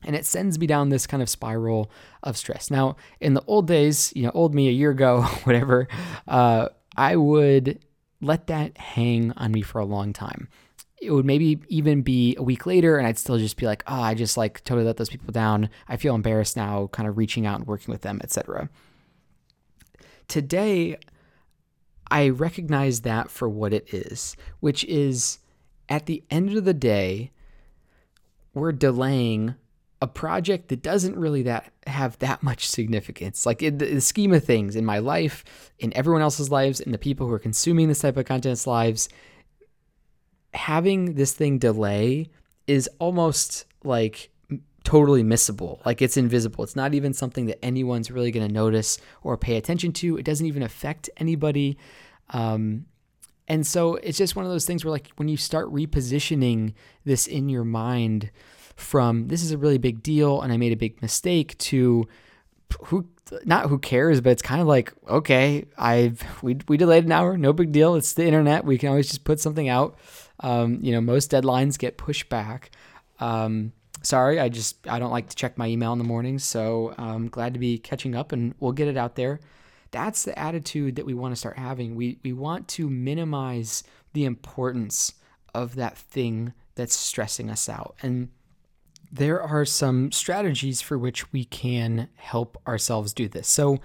And 0.04 0.14
it 0.14 0.26
sends 0.26 0.58
me 0.58 0.66
down 0.66 0.88
this 0.88 1.06
kind 1.06 1.22
of 1.22 1.28
spiral 1.28 1.90
of 2.22 2.36
stress. 2.36 2.70
Now, 2.70 2.96
in 3.20 3.34
the 3.34 3.42
old 3.46 3.66
days, 3.66 4.12
you 4.14 4.22
know, 4.22 4.30
old 4.32 4.54
me 4.54 4.68
a 4.68 4.72
year 4.72 4.90
ago, 4.90 5.22
whatever, 5.44 5.88
uh, 6.26 6.68
I 6.96 7.16
would 7.16 7.80
let 8.20 8.46
that 8.48 8.76
hang 8.78 9.32
on 9.32 9.52
me 9.52 9.62
for 9.62 9.78
a 9.80 9.84
long 9.84 10.12
time 10.12 10.48
it 11.00 11.12
would 11.12 11.24
maybe 11.24 11.60
even 11.68 12.02
be 12.02 12.34
a 12.36 12.42
week 12.42 12.66
later 12.66 12.96
and 12.96 13.06
I'd 13.06 13.18
still 13.18 13.38
just 13.38 13.56
be 13.56 13.66
like, 13.66 13.84
oh, 13.86 14.00
I 14.00 14.14
just 14.14 14.36
like 14.36 14.64
totally 14.64 14.86
let 14.86 14.96
those 14.96 15.08
people 15.08 15.32
down. 15.32 15.70
I 15.88 15.96
feel 15.96 16.14
embarrassed 16.14 16.56
now, 16.56 16.88
kind 16.88 17.08
of 17.08 17.16
reaching 17.16 17.46
out 17.46 17.60
and 17.60 17.66
working 17.66 17.92
with 17.92 18.02
them, 18.02 18.20
etc. 18.22 18.68
Today, 20.26 20.98
I 22.10 22.30
recognize 22.30 23.02
that 23.02 23.30
for 23.30 23.48
what 23.48 23.72
it 23.72 23.92
is, 23.92 24.36
which 24.60 24.84
is 24.84 25.38
at 25.88 26.06
the 26.06 26.24
end 26.30 26.56
of 26.56 26.64
the 26.64 26.74
day, 26.74 27.30
we're 28.54 28.72
delaying 28.72 29.54
a 30.00 30.06
project 30.06 30.68
that 30.68 30.82
doesn't 30.82 31.16
really 31.16 31.42
that 31.42 31.72
have 31.86 32.18
that 32.20 32.42
much 32.42 32.68
significance. 32.68 33.44
Like 33.44 33.62
in 33.62 33.78
the 33.78 34.00
scheme 34.00 34.32
of 34.32 34.44
things 34.44 34.76
in 34.76 34.84
my 34.84 34.98
life, 34.98 35.44
in 35.78 35.96
everyone 35.96 36.22
else's 36.22 36.50
lives, 36.50 36.80
in 36.80 36.92
the 36.92 36.98
people 36.98 37.26
who 37.26 37.32
are 37.32 37.38
consuming 37.38 37.88
this 37.88 38.00
type 38.00 38.16
of 38.16 38.24
content's 38.24 38.66
lives, 38.66 39.08
having 40.54 41.14
this 41.14 41.32
thing 41.32 41.58
delay 41.58 42.30
is 42.66 42.88
almost 42.98 43.64
like 43.82 44.30
totally 44.84 45.24
missable. 45.24 45.84
Like 45.84 46.00
it's 46.00 46.16
invisible. 46.16 46.62
It's 46.62 46.76
not 46.76 46.94
even 46.94 47.12
something 47.12 47.46
that 47.46 47.62
anyone's 47.64 48.10
really 48.10 48.30
going 48.30 48.46
to 48.46 48.52
notice 48.52 48.98
or 49.22 49.36
pay 49.36 49.56
attention 49.56 49.92
to. 49.94 50.16
It 50.16 50.24
doesn't 50.24 50.46
even 50.46 50.62
affect 50.62 51.10
anybody. 51.16 51.76
Um, 52.30 52.86
and 53.48 53.66
so 53.66 53.96
it's 53.96 54.18
just 54.18 54.36
one 54.36 54.44
of 54.44 54.50
those 54.50 54.66
things 54.66 54.84
where, 54.84 54.92
like, 54.92 55.08
when 55.16 55.28
you 55.28 55.38
start 55.38 55.72
repositioning 55.72 56.74
this 57.04 57.26
in 57.26 57.48
your 57.48 57.64
mind 57.64 58.30
from 58.78 59.28
this 59.28 59.42
is 59.42 59.50
a 59.50 59.58
really 59.58 59.78
big 59.78 60.02
deal 60.02 60.40
and 60.40 60.52
I 60.52 60.56
made 60.56 60.72
a 60.72 60.76
big 60.76 61.02
mistake 61.02 61.58
to 61.58 62.06
who 62.84 63.08
not 63.44 63.68
who 63.68 63.78
cares, 63.78 64.20
but 64.20 64.30
it's 64.30 64.42
kind 64.42 64.60
of 64.60 64.66
like, 64.66 64.92
okay, 65.08 65.66
I've 65.76 66.22
we 66.42 66.58
we 66.68 66.76
delayed 66.76 67.04
an 67.04 67.12
hour, 67.12 67.36
no 67.36 67.52
big 67.52 67.72
deal. 67.72 67.94
It's 67.94 68.14
the 68.14 68.24
internet. 68.24 68.64
We 68.64 68.78
can 68.78 68.88
always 68.88 69.08
just 69.08 69.24
put 69.24 69.40
something 69.40 69.68
out. 69.68 69.98
Um, 70.40 70.78
you 70.80 70.92
know, 70.92 71.00
most 71.00 71.30
deadlines 71.30 71.78
get 71.78 71.98
pushed 71.98 72.28
back. 72.28 72.70
Um, 73.20 73.72
sorry, 74.02 74.38
I 74.40 74.48
just 74.48 74.86
I 74.88 74.98
don't 74.98 75.10
like 75.10 75.28
to 75.30 75.36
check 75.36 75.58
my 75.58 75.66
email 75.66 75.92
in 75.92 75.98
the 75.98 76.04
morning, 76.04 76.38
so 76.38 76.94
I'm 76.96 77.10
um, 77.10 77.28
glad 77.28 77.54
to 77.54 77.60
be 77.60 77.78
catching 77.78 78.14
up, 78.14 78.32
and 78.32 78.54
we'll 78.60 78.72
get 78.72 78.88
it 78.88 78.96
out 78.96 79.16
there. 79.16 79.40
That's 79.90 80.22
the 80.24 80.38
attitude 80.38 80.96
that 80.96 81.06
we 81.06 81.14
want 81.14 81.32
to 81.32 81.36
start 81.36 81.58
having. 81.58 81.96
We 81.96 82.18
we 82.22 82.32
want 82.32 82.68
to 82.68 82.88
minimize 82.88 83.82
the 84.12 84.24
importance 84.24 85.14
of 85.54 85.74
that 85.74 85.98
thing 85.98 86.52
that's 86.76 86.94
stressing 86.94 87.50
us 87.50 87.68
out, 87.68 87.96
and 88.02 88.28
there 89.10 89.40
are 89.40 89.64
some 89.64 90.12
strategies 90.12 90.80
for 90.80 90.98
which 90.98 91.32
we 91.32 91.44
can 91.44 92.08
help 92.16 92.60
ourselves 92.66 93.12
do 93.12 93.28
this. 93.28 93.48
So 93.48 93.78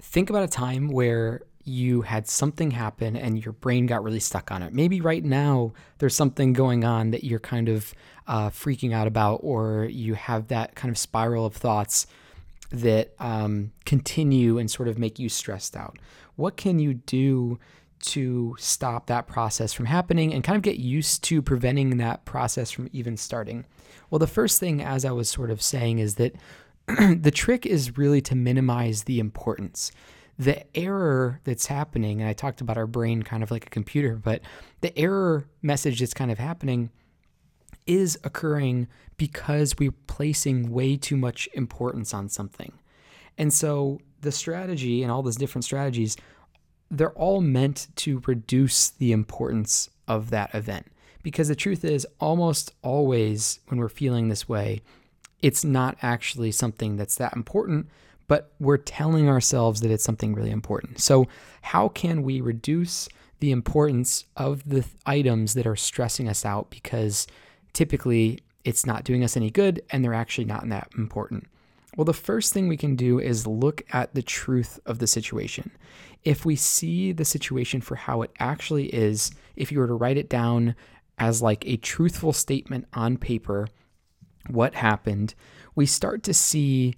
think 0.00 0.30
about 0.30 0.44
a 0.44 0.48
time 0.48 0.88
where 0.88 1.42
you 1.64 2.02
had 2.02 2.26
something 2.28 2.72
happen 2.72 3.16
and 3.16 3.44
your 3.44 3.52
brain 3.52 3.86
got 3.86 4.02
really 4.02 4.20
stuck 4.20 4.50
on 4.50 4.62
it. 4.62 4.72
Maybe 4.72 5.00
right 5.00 5.24
now 5.24 5.72
there's 5.98 6.16
something 6.16 6.52
going 6.52 6.84
on 6.84 7.12
that 7.12 7.24
you're 7.24 7.38
kind 7.38 7.68
of 7.68 7.94
uh, 8.26 8.50
freaking 8.50 8.92
out 8.92 9.06
about, 9.06 9.40
or 9.42 9.84
you 9.84 10.14
have 10.14 10.48
that 10.48 10.74
kind 10.74 10.90
of 10.90 10.98
spiral 10.98 11.46
of 11.46 11.54
thoughts 11.54 12.06
that 12.70 13.14
um, 13.18 13.72
continue 13.84 14.58
and 14.58 14.70
sort 14.70 14.88
of 14.88 14.98
make 14.98 15.18
you 15.18 15.28
stressed 15.28 15.76
out. 15.76 15.98
What 16.36 16.56
can 16.56 16.78
you 16.78 16.94
do 16.94 17.58
to 18.02 18.56
stop 18.58 19.06
that 19.06 19.26
process 19.26 19.72
from 19.72 19.86
happening 19.86 20.32
and 20.32 20.44
kind 20.44 20.56
of 20.56 20.62
get 20.62 20.78
used 20.78 21.22
to 21.24 21.42
preventing 21.42 21.96
that 21.98 22.24
process 22.24 22.70
from 22.70 22.88
even 22.92 23.16
starting? 23.16 23.64
Well, 24.10 24.18
the 24.18 24.26
first 24.26 24.60
thing, 24.60 24.82
as 24.82 25.04
I 25.04 25.12
was 25.12 25.28
sort 25.28 25.50
of 25.50 25.62
saying, 25.62 25.98
is 25.98 26.16
that 26.16 26.34
the 26.86 27.30
trick 27.30 27.64
is 27.64 27.96
really 27.96 28.20
to 28.22 28.34
minimize 28.34 29.04
the 29.04 29.20
importance. 29.20 29.92
The 30.38 30.64
error 30.76 31.40
that's 31.44 31.66
happening, 31.66 32.20
and 32.20 32.28
I 32.28 32.32
talked 32.32 32.60
about 32.60 32.76
our 32.76 32.86
brain 32.86 33.22
kind 33.22 33.42
of 33.42 33.50
like 33.50 33.66
a 33.66 33.70
computer, 33.70 34.16
but 34.16 34.42
the 34.80 34.96
error 34.98 35.46
message 35.62 36.00
that's 36.00 36.14
kind 36.14 36.30
of 36.30 36.38
happening 36.38 36.90
is 37.86 38.18
occurring 38.24 38.88
because 39.16 39.76
we're 39.78 39.92
placing 40.06 40.70
way 40.72 40.96
too 40.96 41.16
much 41.16 41.48
importance 41.54 42.14
on 42.14 42.28
something. 42.28 42.72
And 43.38 43.52
so 43.52 44.00
the 44.20 44.32
strategy 44.32 45.02
and 45.02 45.10
all 45.10 45.22
those 45.22 45.36
different 45.36 45.64
strategies, 45.64 46.16
they're 46.92 47.12
all 47.12 47.40
meant 47.40 47.88
to 47.96 48.22
reduce 48.26 48.90
the 48.90 49.12
importance 49.12 49.88
of 50.06 50.30
that 50.30 50.54
event. 50.54 50.86
Because 51.22 51.48
the 51.48 51.56
truth 51.56 51.84
is, 51.84 52.06
almost 52.20 52.74
always 52.82 53.60
when 53.68 53.80
we're 53.80 53.88
feeling 53.88 54.28
this 54.28 54.48
way, 54.48 54.82
it's 55.40 55.64
not 55.64 55.96
actually 56.02 56.52
something 56.52 56.96
that's 56.96 57.16
that 57.16 57.34
important, 57.34 57.88
but 58.28 58.52
we're 58.60 58.76
telling 58.76 59.28
ourselves 59.28 59.80
that 59.80 59.90
it's 59.90 60.04
something 60.04 60.34
really 60.34 60.50
important. 60.50 61.00
So, 61.00 61.26
how 61.62 61.88
can 61.88 62.22
we 62.22 62.40
reduce 62.40 63.08
the 63.40 63.52
importance 63.52 64.24
of 64.36 64.68
the 64.68 64.84
items 65.06 65.54
that 65.54 65.66
are 65.66 65.76
stressing 65.76 66.28
us 66.28 66.44
out? 66.44 66.70
Because 66.70 67.26
typically 67.72 68.40
it's 68.64 68.84
not 68.84 69.04
doing 69.04 69.24
us 69.24 69.36
any 69.36 69.50
good 69.50 69.82
and 69.90 70.04
they're 70.04 70.14
actually 70.14 70.44
not 70.44 70.68
that 70.68 70.88
important. 70.96 71.46
Well, 71.96 72.04
the 72.06 72.14
first 72.14 72.54
thing 72.54 72.68
we 72.68 72.78
can 72.78 72.96
do 72.96 73.18
is 73.18 73.46
look 73.46 73.82
at 73.92 74.14
the 74.14 74.22
truth 74.22 74.80
of 74.86 74.98
the 74.98 75.06
situation. 75.06 75.70
If 76.24 76.46
we 76.46 76.56
see 76.56 77.12
the 77.12 77.24
situation 77.24 77.82
for 77.82 77.96
how 77.96 78.22
it 78.22 78.30
actually 78.38 78.86
is, 78.86 79.30
if 79.56 79.70
you 79.70 79.78
were 79.78 79.86
to 79.86 79.94
write 79.94 80.16
it 80.16 80.30
down 80.30 80.74
as 81.18 81.42
like 81.42 81.66
a 81.66 81.76
truthful 81.76 82.32
statement 82.32 82.86
on 82.94 83.18
paper 83.18 83.68
what 84.48 84.74
happened, 84.74 85.34
we 85.74 85.84
start 85.84 86.22
to 86.22 86.34
see 86.34 86.94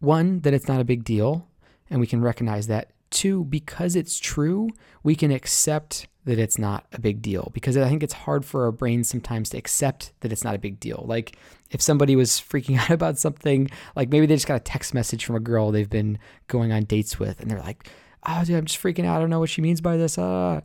one, 0.00 0.40
that 0.40 0.52
it's 0.52 0.68
not 0.68 0.80
a 0.80 0.84
big 0.84 1.04
deal, 1.04 1.48
and 1.88 1.98
we 1.98 2.06
can 2.06 2.20
recognize 2.20 2.66
that. 2.66 2.90
Two, 3.10 3.44
because 3.44 3.96
it's 3.96 4.18
true, 4.18 4.68
we 5.02 5.14
can 5.14 5.30
accept 5.30 6.06
that 6.24 6.38
it's 6.38 6.58
not 6.58 6.86
a 6.92 7.00
big 7.00 7.20
deal 7.20 7.50
because 7.52 7.76
I 7.76 7.88
think 7.88 8.02
it's 8.02 8.14
hard 8.14 8.44
for 8.44 8.64
our 8.64 8.72
brains 8.72 9.08
sometimes 9.08 9.50
to 9.50 9.58
accept 9.58 10.12
that 10.20 10.32
it's 10.32 10.44
not 10.44 10.54
a 10.54 10.58
big 10.58 10.80
deal. 10.80 11.04
Like 11.06 11.36
if 11.70 11.82
somebody 11.82 12.16
was 12.16 12.32
freaking 12.32 12.78
out 12.80 12.90
about 12.90 13.18
something, 13.18 13.70
like 13.94 14.08
maybe 14.08 14.26
they 14.26 14.34
just 14.34 14.46
got 14.46 14.56
a 14.56 14.60
text 14.60 14.94
message 14.94 15.24
from 15.24 15.36
a 15.36 15.40
girl 15.40 15.70
they've 15.70 15.88
been 15.88 16.18
going 16.48 16.72
on 16.72 16.84
dates 16.84 17.18
with, 17.18 17.40
and 17.40 17.50
they're 17.50 17.60
like, 17.60 17.88
"Oh, 18.26 18.42
dude, 18.44 18.56
I'm 18.56 18.64
just 18.64 18.82
freaking 18.82 19.04
out. 19.04 19.16
I 19.16 19.20
don't 19.20 19.30
know 19.30 19.40
what 19.40 19.50
she 19.50 19.62
means 19.62 19.80
by 19.80 19.96
this." 19.96 20.18
Uh. 20.18 20.60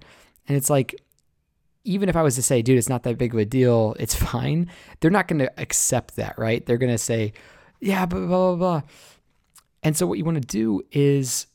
And 0.47 0.57
it's 0.57 0.69
like 0.69 0.95
even 1.83 2.09
if 2.09 2.15
I 2.15 2.21
was 2.21 2.35
to 2.35 2.41
say, 2.41 2.61
dude, 2.61 2.77
it's 2.77 2.89
not 2.89 3.03
that 3.03 3.17
big 3.17 3.33
of 3.33 3.39
a 3.39 3.45
deal, 3.45 3.95
it's 3.99 4.15
fine, 4.31 4.69
they're 4.99 5.11
not 5.11 5.27
going 5.27 5.39
to 5.39 5.59
accept 5.59 6.15
that, 6.17 6.37
right? 6.37 6.65
They're 6.65 6.77
going 6.77 6.91
to 6.91 6.97
say, 6.97 7.33
yeah, 7.79 8.05
blah, 8.05 8.19
blah, 8.19 8.27
blah, 8.27 8.55
blah. 8.55 8.81
And 9.83 9.95
so 9.95 10.05
what 10.05 10.17
you 10.17 10.25
want 10.25 10.41
to 10.41 10.47
do 10.47 10.81
is 10.91 11.47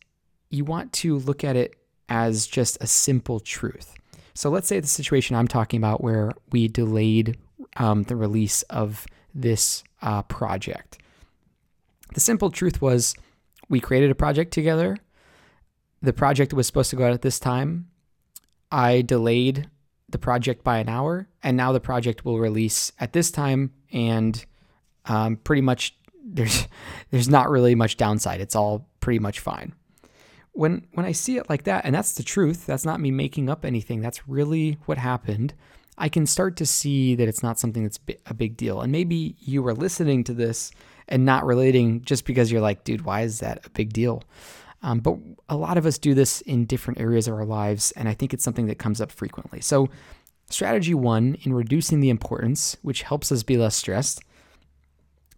you 0.51 0.65
want 0.65 0.93
to 0.95 1.19
look 1.19 1.45
at 1.45 1.57
it 1.57 1.77
as 2.09 2.47
just 2.47 2.79
a 2.81 2.87
simple 2.87 3.41
truth. 3.41 3.95
So 4.35 4.51
let's 4.51 4.67
say 4.67 4.81
the 4.81 4.87
situation 4.87 5.37
I'm 5.37 5.49
talking 5.49 5.79
about 5.79 6.03
where 6.03 6.33
we 6.51 6.69
delayed 6.69 7.39
um, 7.77 8.03
the 8.05 8.17
release 8.17 8.63
of 8.63 9.07
this 9.35 9.85
uh, 10.03 10.23
project. 10.23 10.99
The 12.15 12.21
simple 12.21 12.51
truth 12.51 12.81
was 12.81 13.15
we 13.69 13.81
created 13.81 14.11
a 14.11 14.15
project 14.15 14.53
together. 14.53 14.97
The 16.03 16.13
project 16.13 16.53
was 16.53 16.67
supposed 16.67 16.91
to 16.91 16.97
go 16.97 17.07
out 17.07 17.13
at 17.13 17.23
this 17.23 17.39
time. 17.39 17.89
I 18.71 19.03
delayed 19.03 19.69
the 20.09 20.19
project 20.19 20.63
by 20.63 20.79
an 20.79 20.89
hour, 20.89 21.29
and 21.43 21.57
now 21.57 21.73
the 21.73 21.81
project 21.81 22.25
will 22.25 22.39
release 22.39 22.93
at 23.01 23.13
this 23.13 23.31
time, 23.31 23.73
and 23.93 24.45
um, 25.07 25.37
pretty 25.37 25.63
much 25.63 25.97
there's 26.25 26.69
there's 27.11 27.29
not 27.29 27.51
really 27.51 27.75
much 27.75 27.97
downside. 27.97 28.41
It's 28.41 28.57
all 28.57 28.89
pretty 29.01 29.19
much 29.19 29.41
fine. 29.41 29.75
When 30.55 30.87
when 30.93 31.05
I 31.05 31.13
see 31.13 31.37
it 31.37 31.51
like 31.51 31.65
that, 31.65 31.85
and 31.85 31.95
that's 31.95 32.13
the 32.13 32.23
truth. 32.23 32.67
That's 32.67 32.85
not 32.85 33.01
me 33.01 33.11
making 33.11 33.51
up 33.51 33.65
anything. 33.65 34.01
That's 34.01 34.29
really 34.29 34.79
what 34.87 34.99
happened. 34.99 35.55
I 35.99 36.09
can 36.09 36.27
start 36.27 36.57
to 36.57 36.67
see 36.67 37.15
that 37.15 37.29
it's 37.29 37.43
not 37.43 37.59
something 37.59 37.83
that's 37.83 38.01
a 38.27 38.35
big 38.35 38.57
deal. 38.57 38.81
And 38.81 38.91
maybe 38.91 39.37
you 39.39 39.63
were 39.63 39.75
listening 39.75 40.25
to 40.25 40.35
this 40.35 40.73
and 41.09 41.25
not 41.25 41.45
relating 41.45 42.03
just 42.03 42.25
because 42.25 42.51
you're 42.51 42.61
like, 42.61 42.85
dude, 42.85 43.03
why 43.03 43.23
is 43.23 43.41
that 43.41 43.65
a 43.67 43.71
big 43.71 43.93
deal? 43.93 44.25
Um, 44.83 44.99
but 44.99 45.17
a 45.49 45.57
lot 45.57 45.79
of 45.79 45.87
us 45.87 45.99
do 45.99 46.15
this 46.15 46.41
in 46.43 46.67
different 46.67 47.01
areas 47.01 47.27
of 47.27 47.35
our 47.35 47.45
lives, 47.45 47.91
and 47.93 48.09
I 48.09 48.15
think 48.15 48.35
it's 48.35 48.45
something 48.45 48.67
that 48.67 48.79
comes 48.79 49.01
up 49.01 49.11
frequently. 49.11 49.61
So, 49.61 49.89
strategy 50.51 50.93
one 50.93 51.39
in 51.43 51.55
reducing 51.55 52.01
the 52.01 52.11
importance, 52.11 52.77
which 52.83 53.03
helps 53.03 53.33
us 53.33 53.43
be 53.43 53.57
less 53.57 53.77
stressed, 53.77 54.21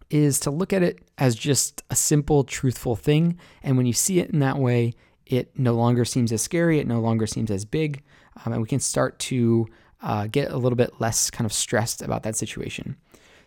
is 0.09 0.39
to 0.41 0.51
look 0.51 0.73
at 0.73 0.83
it 0.83 0.99
as 1.17 1.33
just 1.35 1.81
a 1.89 1.95
simple, 1.95 2.43
truthful 2.43 2.97
thing. 2.97 3.37
And 3.63 3.77
when 3.77 3.85
you 3.85 3.93
see 3.93 4.19
it 4.19 4.31
in 4.31 4.39
that 4.39 4.57
way, 4.57 4.95
it 5.31 5.57
no 5.57 5.73
longer 5.73 6.05
seems 6.05 6.31
as 6.31 6.41
scary, 6.41 6.79
it 6.79 6.87
no 6.87 6.99
longer 6.99 7.27
seems 7.27 7.51
as 7.51 7.65
big, 7.65 8.03
um, 8.45 8.53
and 8.53 8.61
we 8.61 8.67
can 8.67 8.79
start 8.79 9.19
to 9.19 9.67
uh, 10.01 10.27
get 10.27 10.51
a 10.51 10.57
little 10.57 10.75
bit 10.75 10.99
less 10.99 11.29
kind 11.29 11.45
of 11.45 11.53
stressed 11.53 12.01
about 12.01 12.23
that 12.23 12.35
situation. 12.35 12.95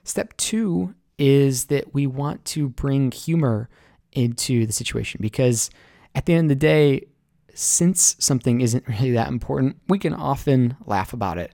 Step 0.04 0.37
two 0.37 0.94
is 1.18 1.66
that 1.66 1.92
we 1.92 2.06
want 2.06 2.44
to 2.46 2.68
bring 2.68 3.10
humor 3.10 3.68
into 4.12 4.66
the 4.66 4.72
situation 4.72 5.18
because 5.22 5.70
at 6.14 6.26
the 6.26 6.34
end 6.34 6.50
of 6.50 6.58
the 6.58 6.66
day, 6.66 7.06
since 7.54 8.16
something 8.18 8.60
isn't 8.60 8.87
really 8.88 9.12
that 9.12 9.28
important, 9.28 9.76
we 9.88 9.99
can 9.99 10.14
often 10.14 10.76
laugh 10.87 11.12
about 11.12 11.38
it. 11.38 11.52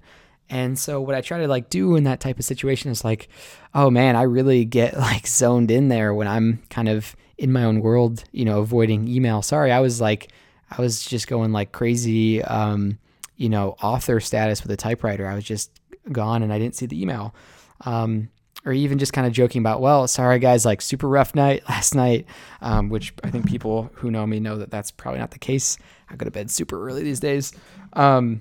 And 0.48 0.78
so 0.78 1.00
what 1.00 1.16
I 1.16 1.20
try 1.20 1.38
to 1.38 1.48
like 1.48 1.70
do 1.70 1.96
in 1.96 2.04
that 2.04 2.20
type 2.20 2.38
of 2.38 2.44
situation 2.44 2.90
is 2.90 3.04
like, 3.04 3.28
oh 3.74 3.90
man, 3.90 4.14
I 4.14 4.22
really 4.22 4.64
get 4.64 4.96
like 4.98 5.26
zoned 5.26 5.70
in 5.70 5.88
there 5.88 6.14
when 6.14 6.28
I'm 6.28 6.62
kind 6.70 6.88
of 6.88 7.16
in 7.38 7.52
my 7.52 7.64
own 7.64 7.80
world, 7.80 8.24
you 8.32 8.44
know, 8.44 8.60
avoiding 8.60 9.08
email. 9.08 9.42
Sorry, 9.42 9.72
I 9.72 9.80
was 9.80 10.00
like 10.00 10.32
I 10.76 10.80
was 10.80 11.04
just 11.04 11.28
going 11.28 11.52
like 11.52 11.72
crazy 11.72 12.42
um, 12.42 12.98
you 13.36 13.48
know, 13.48 13.76
author 13.82 14.20
status 14.20 14.62
with 14.62 14.72
a 14.72 14.76
typewriter. 14.76 15.26
I 15.26 15.34
was 15.34 15.44
just 15.44 15.70
gone 16.10 16.42
and 16.42 16.52
I 16.52 16.58
didn't 16.58 16.74
see 16.74 16.86
the 16.86 17.00
email. 17.00 17.34
Um, 17.82 18.30
or 18.64 18.72
even 18.72 18.98
just 18.98 19.12
kind 19.12 19.26
of 19.26 19.32
joking 19.32 19.60
about, 19.60 19.80
well, 19.80 20.08
sorry 20.08 20.38
guys, 20.40 20.64
like 20.64 20.82
super 20.82 21.08
rough 21.08 21.34
night 21.34 21.62
last 21.68 21.94
night, 21.94 22.26
um, 22.62 22.88
which 22.88 23.12
I 23.22 23.30
think 23.30 23.46
people 23.46 23.90
who 23.94 24.10
know 24.10 24.26
me 24.26 24.40
know 24.40 24.58
that 24.58 24.70
that's 24.70 24.90
probably 24.90 25.20
not 25.20 25.30
the 25.30 25.38
case. 25.38 25.78
I 26.08 26.16
go 26.16 26.24
to 26.24 26.30
bed 26.30 26.50
super 26.50 26.84
early 26.84 27.02
these 27.02 27.20
days. 27.20 27.52
Um, 27.92 28.40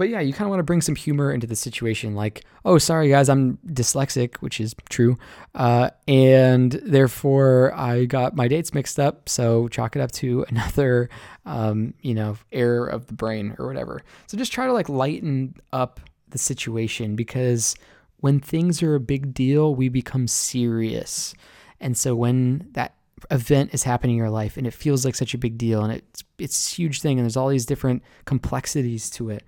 but 0.00 0.08
yeah, 0.08 0.20
you 0.20 0.32
kind 0.32 0.46
of 0.46 0.48
want 0.48 0.60
to 0.60 0.64
bring 0.64 0.80
some 0.80 0.96
humor 0.96 1.30
into 1.30 1.46
the 1.46 1.54
situation, 1.54 2.14
like, 2.14 2.42
oh, 2.64 2.78
sorry 2.78 3.10
guys, 3.10 3.28
I'm 3.28 3.58
dyslexic, 3.66 4.36
which 4.36 4.58
is 4.58 4.74
true, 4.88 5.18
uh, 5.54 5.90
and 6.08 6.72
therefore 6.72 7.74
I 7.74 8.06
got 8.06 8.34
my 8.34 8.48
dates 8.48 8.72
mixed 8.72 8.98
up. 8.98 9.28
So 9.28 9.68
chalk 9.68 9.96
it 9.96 10.00
up 10.00 10.10
to 10.12 10.46
another, 10.48 11.10
um, 11.44 11.92
you 12.00 12.14
know, 12.14 12.38
error 12.50 12.86
of 12.86 13.08
the 13.08 13.12
brain 13.12 13.54
or 13.58 13.66
whatever. 13.66 14.02
So 14.26 14.38
just 14.38 14.54
try 14.54 14.64
to 14.64 14.72
like 14.72 14.88
lighten 14.88 15.54
up 15.70 16.00
the 16.30 16.38
situation 16.38 17.14
because 17.14 17.76
when 18.20 18.40
things 18.40 18.82
are 18.82 18.94
a 18.94 19.00
big 19.00 19.34
deal, 19.34 19.74
we 19.74 19.90
become 19.90 20.28
serious. 20.28 21.34
And 21.78 21.94
so 21.94 22.16
when 22.16 22.70
that 22.72 22.94
event 23.30 23.74
is 23.74 23.82
happening 23.82 24.16
in 24.16 24.18
your 24.18 24.30
life 24.30 24.56
and 24.56 24.66
it 24.66 24.72
feels 24.72 25.04
like 25.04 25.14
such 25.14 25.34
a 25.34 25.38
big 25.38 25.58
deal 25.58 25.84
and 25.84 25.92
it's 25.92 26.24
it's 26.38 26.72
huge 26.72 27.02
thing 27.02 27.18
and 27.18 27.26
there's 27.26 27.36
all 27.36 27.48
these 27.48 27.66
different 27.66 28.02
complexities 28.24 29.10
to 29.10 29.28
it, 29.28 29.44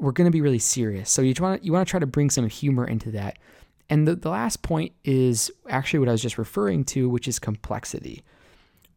we're 0.00 0.12
going 0.12 0.26
to 0.26 0.32
be 0.32 0.40
really 0.40 0.58
serious. 0.58 1.10
So 1.10 1.22
you 1.22 1.34
want 1.40 1.60
to, 1.60 1.66
you 1.66 1.72
want 1.72 1.86
to 1.86 1.90
try 1.90 2.00
to 2.00 2.06
bring 2.06 2.30
some 2.30 2.48
humor 2.48 2.86
into 2.86 3.10
that. 3.12 3.38
And 3.90 4.06
the, 4.06 4.14
the 4.14 4.30
last 4.30 4.62
point 4.62 4.92
is 5.04 5.50
actually 5.68 6.00
what 6.00 6.08
I 6.08 6.12
was 6.12 6.22
just 6.22 6.38
referring 6.38 6.84
to, 6.86 7.08
which 7.08 7.26
is 7.26 7.38
complexity. 7.38 8.22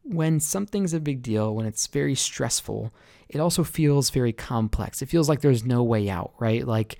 When 0.03 0.39
something's 0.39 0.93
a 0.93 0.99
big 0.99 1.21
deal, 1.21 1.55
when 1.55 1.65
it's 1.65 1.87
very 1.87 2.15
stressful, 2.15 2.91
it 3.29 3.39
also 3.39 3.63
feels 3.63 4.09
very 4.09 4.33
complex. 4.33 5.01
It 5.01 5.09
feels 5.09 5.29
like 5.29 5.41
there's 5.41 5.63
no 5.63 5.81
way 5.83 6.09
out, 6.09 6.33
right? 6.39 6.67
Like 6.67 6.97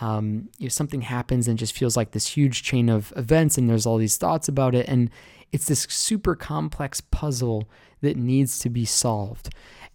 um, 0.00 0.48
if 0.60 0.72
something 0.72 1.02
happens 1.02 1.48
and 1.48 1.58
just 1.58 1.76
feels 1.76 1.96
like 1.96 2.12
this 2.12 2.26
huge 2.28 2.62
chain 2.62 2.88
of 2.88 3.12
events 3.16 3.58
and 3.58 3.68
there's 3.68 3.86
all 3.86 3.98
these 3.98 4.16
thoughts 4.16 4.48
about 4.48 4.74
it 4.74 4.88
and 4.88 5.10
it's 5.50 5.66
this 5.66 5.86
super 5.90 6.34
complex 6.34 7.00
puzzle 7.00 7.68
that 8.00 8.16
needs 8.16 8.58
to 8.60 8.70
be 8.70 8.86
solved 8.86 9.50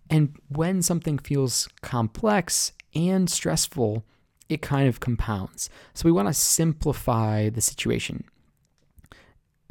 and 0.09 0.37
when 0.49 0.81
something 0.81 1.17
feels 1.17 1.67
complex 1.81 2.73
and 2.97 3.29
stressful 3.29 4.03
it 4.49 4.61
kind 4.61 4.87
of 4.87 4.99
compounds 4.99 5.69
so 5.93 6.05
we 6.05 6.11
want 6.11 6.27
to 6.27 6.33
simplify 6.33 7.49
the 7.49 7.61
situation 7.61 8.23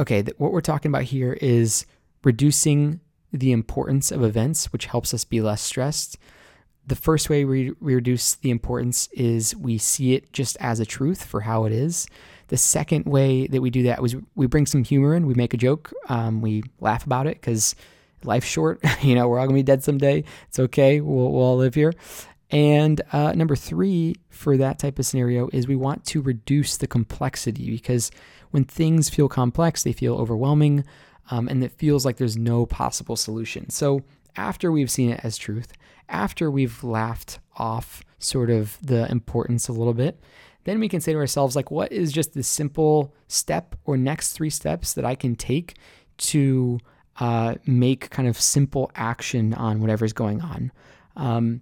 okay 0.00 0.22
th- 0.22 0.38
what 0.38 0.52
we're 0.52 0.60
talking 0.60 0.90
about 0.90 1.04
here 1.04 1.34
is 1.40 1.86
reducing 2.24 3.00
the 3.32 3.52
importance 3.52 4.10
of 4.10 4.22
events 4.22 4.72
which 4.72 4.86
helps 4.86 5.12
us 5.12 5.24
be 5.24 5.40
less 5.40 5.62
stressed 5.62 6.16
the 6.86 6.94
first 6.94 7.28
way 7.28 7.44
we, 7.44 7.72
we 7.80 7.94
reduce 7.94 8.36
the 8.36 8.50
importance 8.50 9.08
is 9.12 9.56
we 9.56 9.76
see 9.76 10.14
it 10.14 10.32
just 10.32 10.56
as 10.60 10.78
a 10.78 10.86
truth 10.86 11.24
for 11.24 11.40
how 11.40 11.64
it 11.64 11.72
is. 11.72 12.06
The 12.48 12.56
second 12.56 13.06
way 13.06 13.48
that 13.48 13.60
we 13.60 13.70
do 13.70 13.82
that 13.84 14.00
was 14.00 14.14
we 14.36 14.46
bring 14.46 14.66
some 14.66 14.84
humor 14.84 15.14
in, 15.14 15.26
we 15.26 15.34
make 15.34 15.52
a 15.52 15.56
joke, 15.56 15.92
um, 16.08 16.40
we 16.40 16.62
laugh 16.80 17.04
about 17.04 17.26
it 17.26 17.40
because 17.40 17.74
life's 18.22 18.46
short. 18.46 18.80
you 19.02 19.16
know, 19.16 19.26
we're 19.26 19.40
all 19.40 19.46
gonna 19.46 19.58
be 19.58 19.64
dead 19.64 19.82
someday. 19.82 20.22
It's 20.48 20.60
okay. 20.60 21.00
We'll, 21.00 21.32
we'll 21.32 21.42
all 21.42 21.56
live 21.56 21.74
here. 21.74 21.92
And 22.50 23.00
uh, 23.12 23.32
number 23.32 23.56
three 23.56 24.16
for 24.28 24.56
that 24.56 24.78
type 24.78 24.98
of 24.98 25.06
scenario 25.06 25.48
is 25.52 25.66
we 25.66 25.76
want 25.76 26.04
to 26.06 26.22
reduce 26.22 26.76
the 26.76 26.86
complexity 26.86 27.70
because 27.70 28.10
when 28.50 28.64
things 28.64 29.08
feel 29.10 29.28
complex, 29.28 29.82
they 29.82 29.92
feel 29.92 30.14
overwhelming 30.14 30.84
um, 31.30 31.48
and 31.48 31.64
it 31.64 31.72
feels 31.72 32.04
like 32.04 32.16
there's 32.16 32.36
no 32.36 32.66
possible 32.66 33.16
solution. 33.16 33.68
So 33.70 34.02
after 34.36 34.70
we've 34.70 34.90
seen 34.90 35.10
it 35.10 35.20
as 35.24 35.36
truth, 35.36 35.72
after 36.08 36.50
we've 36.50 36.84
laughed 36.84 37.40
off 37.56 38.04
sort 38.18 38.50
of 38.50 38.78
the 38.80 39.10
importance 39.10 39.68
a 39.68 39.72
little 39.72 39.94
bit, 39.94 40.20
then 40.64 40.80
we 40.80 40.88
can 40.88 41.00
say 41.00 41.12
to 41.12 41.18
ourselves, 41.18 41.56
like, 41.56 41.70
what 41.70 41.92
is 41.92 42.12
just 42.12 42.34
the 42.34 42.42
simple 42.42 43.14
step 43.28 43.76
or 43.84 43.96
next 43.96 44.32
three 44.32 44.50
steps 44.50 44.94
that 44.94 45.04
I 45.04 45.14
can 45.14 45.36
take 45.36 45.76
to 46.18 46.78
uh, 47.18 47.54
make 47.66 48.10
kind 48.10 48.28
of 48.28 48.38
simple 48.40 48.90
action 48.94 49.54
on 49.54 49.80
whatever's 49.80 50.12
going 50.12 50.42
on? 50.42 50.72
Um, 51.16 51.60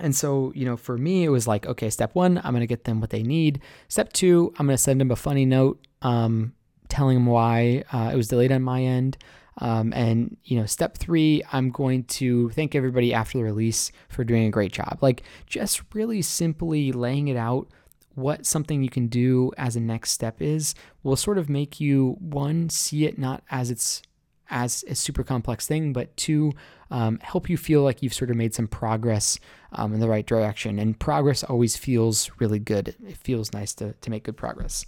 and 0.00 0.14
so, 0.14 0.52
you 0.54 0.64
know, 0.64 0.76
for 0.76 0.96
me, 0.96 1.24
it 1.24 1.28
was 1.28 1.46
like, 1.46 1.66
okay, 1.66 1.90
step 1.90 2.14
one, 2.14 2.38
I'm 2.38 2.52
going 2.52 2.60
to 2.60 2.66
get 2.66 2.84
them 2.84 3.00
what 3.00 3.10
they 3.10 3.22
need. 3.22 3.60
Step 3.88 4.12
two, 4.12 4.52
I'm 4.58 4.66
going 4.66 4.76
to 4.76 4.82
send 4.82 5.00
them 5.00 5.10
a 5.10 5.16
funny 5.16 5.44
note 5.44 5.86
um, 6.02 6.54
telling 6.88 7.16
them 7.16 7.26
why 7.26 7.84
uh, 7.92 8.10
it 8.12 8.16
was 8.16 8.28
delayed 8.28 8.52
on 8.52 8.62
my 8.62 8.82
end. 8.82 9.16
Um, 9.58 9.92
and 9.92 10.36
you 10.44 10.58
know, 10.58 10.66
step 10.66 10.96
three, 10.96 11.42
I'm 11.52 11.70
going 11.70 12.04
to 12.04 12.50
thank 12.50 12.74
everybody 12.74 13.12
after 13.12 13.38
the 13.38 13.44
release 13.44 13.92
for 14.08 14.24
doing 14.24 14.46
a 14.46 14.50
great 14.50 14.72
job. 14.72 14.98
Like 15.00 15.22
just 15.46 15.82
really 15.92 16.22
simply 16.22 16.92
laying 16.92 17.28
it 17.28 17.36
out 17.36 17.68
what 18.14 18.44
something 18.44 18.82
you 18.82 18.90
can 18.90 19.06
do 19.06 19.50
as 19.56 19.76
a 19.76 19.80
next 19.80 20.10
step 20.10 20.40
is 20.40 20.74
will 21.02 21.16
sort 21.16 21.38
of 21.38 21.48
make 21.48 21.80
you 21.80 22.16
one 22.18 22.68
see 22.68 23.06
it 23.06 23.18
not 23.18 23.42
as 23.50 23.70
it's 23.70 24.02
as 24.50 24.84
a 24.88 24.94
super 24.94 25.22
complex 25.22 25.66
thing, 25.66 25.92
but 25.92 26.14
two, 26.16 26.52
um, 26.90 27.18
help 27.22 27.48
you 27.48 27.56
feel 27.56 27.82
like 27.82 28.02
you've 28.02 28.14
sort 28.14 28.30
of 28.30 28.36
made 28.36 28.54
some 28.54 28.66
progress 28.66 29.38
um, 29.72 29.94
in 29.94 30.00
the 30.00 30.08
right 30.08 30.26
direction. 30.26 30.78
And 30.78 30.98
progress 30.98 31.44
always 31.44 31.76
feels 31.76 32.30
really 32.38 32.58
good. 32.58 32.96
It 33.06 33.16
feels 33.16 33.52
nice 33.52 33.72
to, 33.74 33.92
to 33.92 34.10
make 34.10 34.24
good 34.24 34.36
progress. 34.36 34.84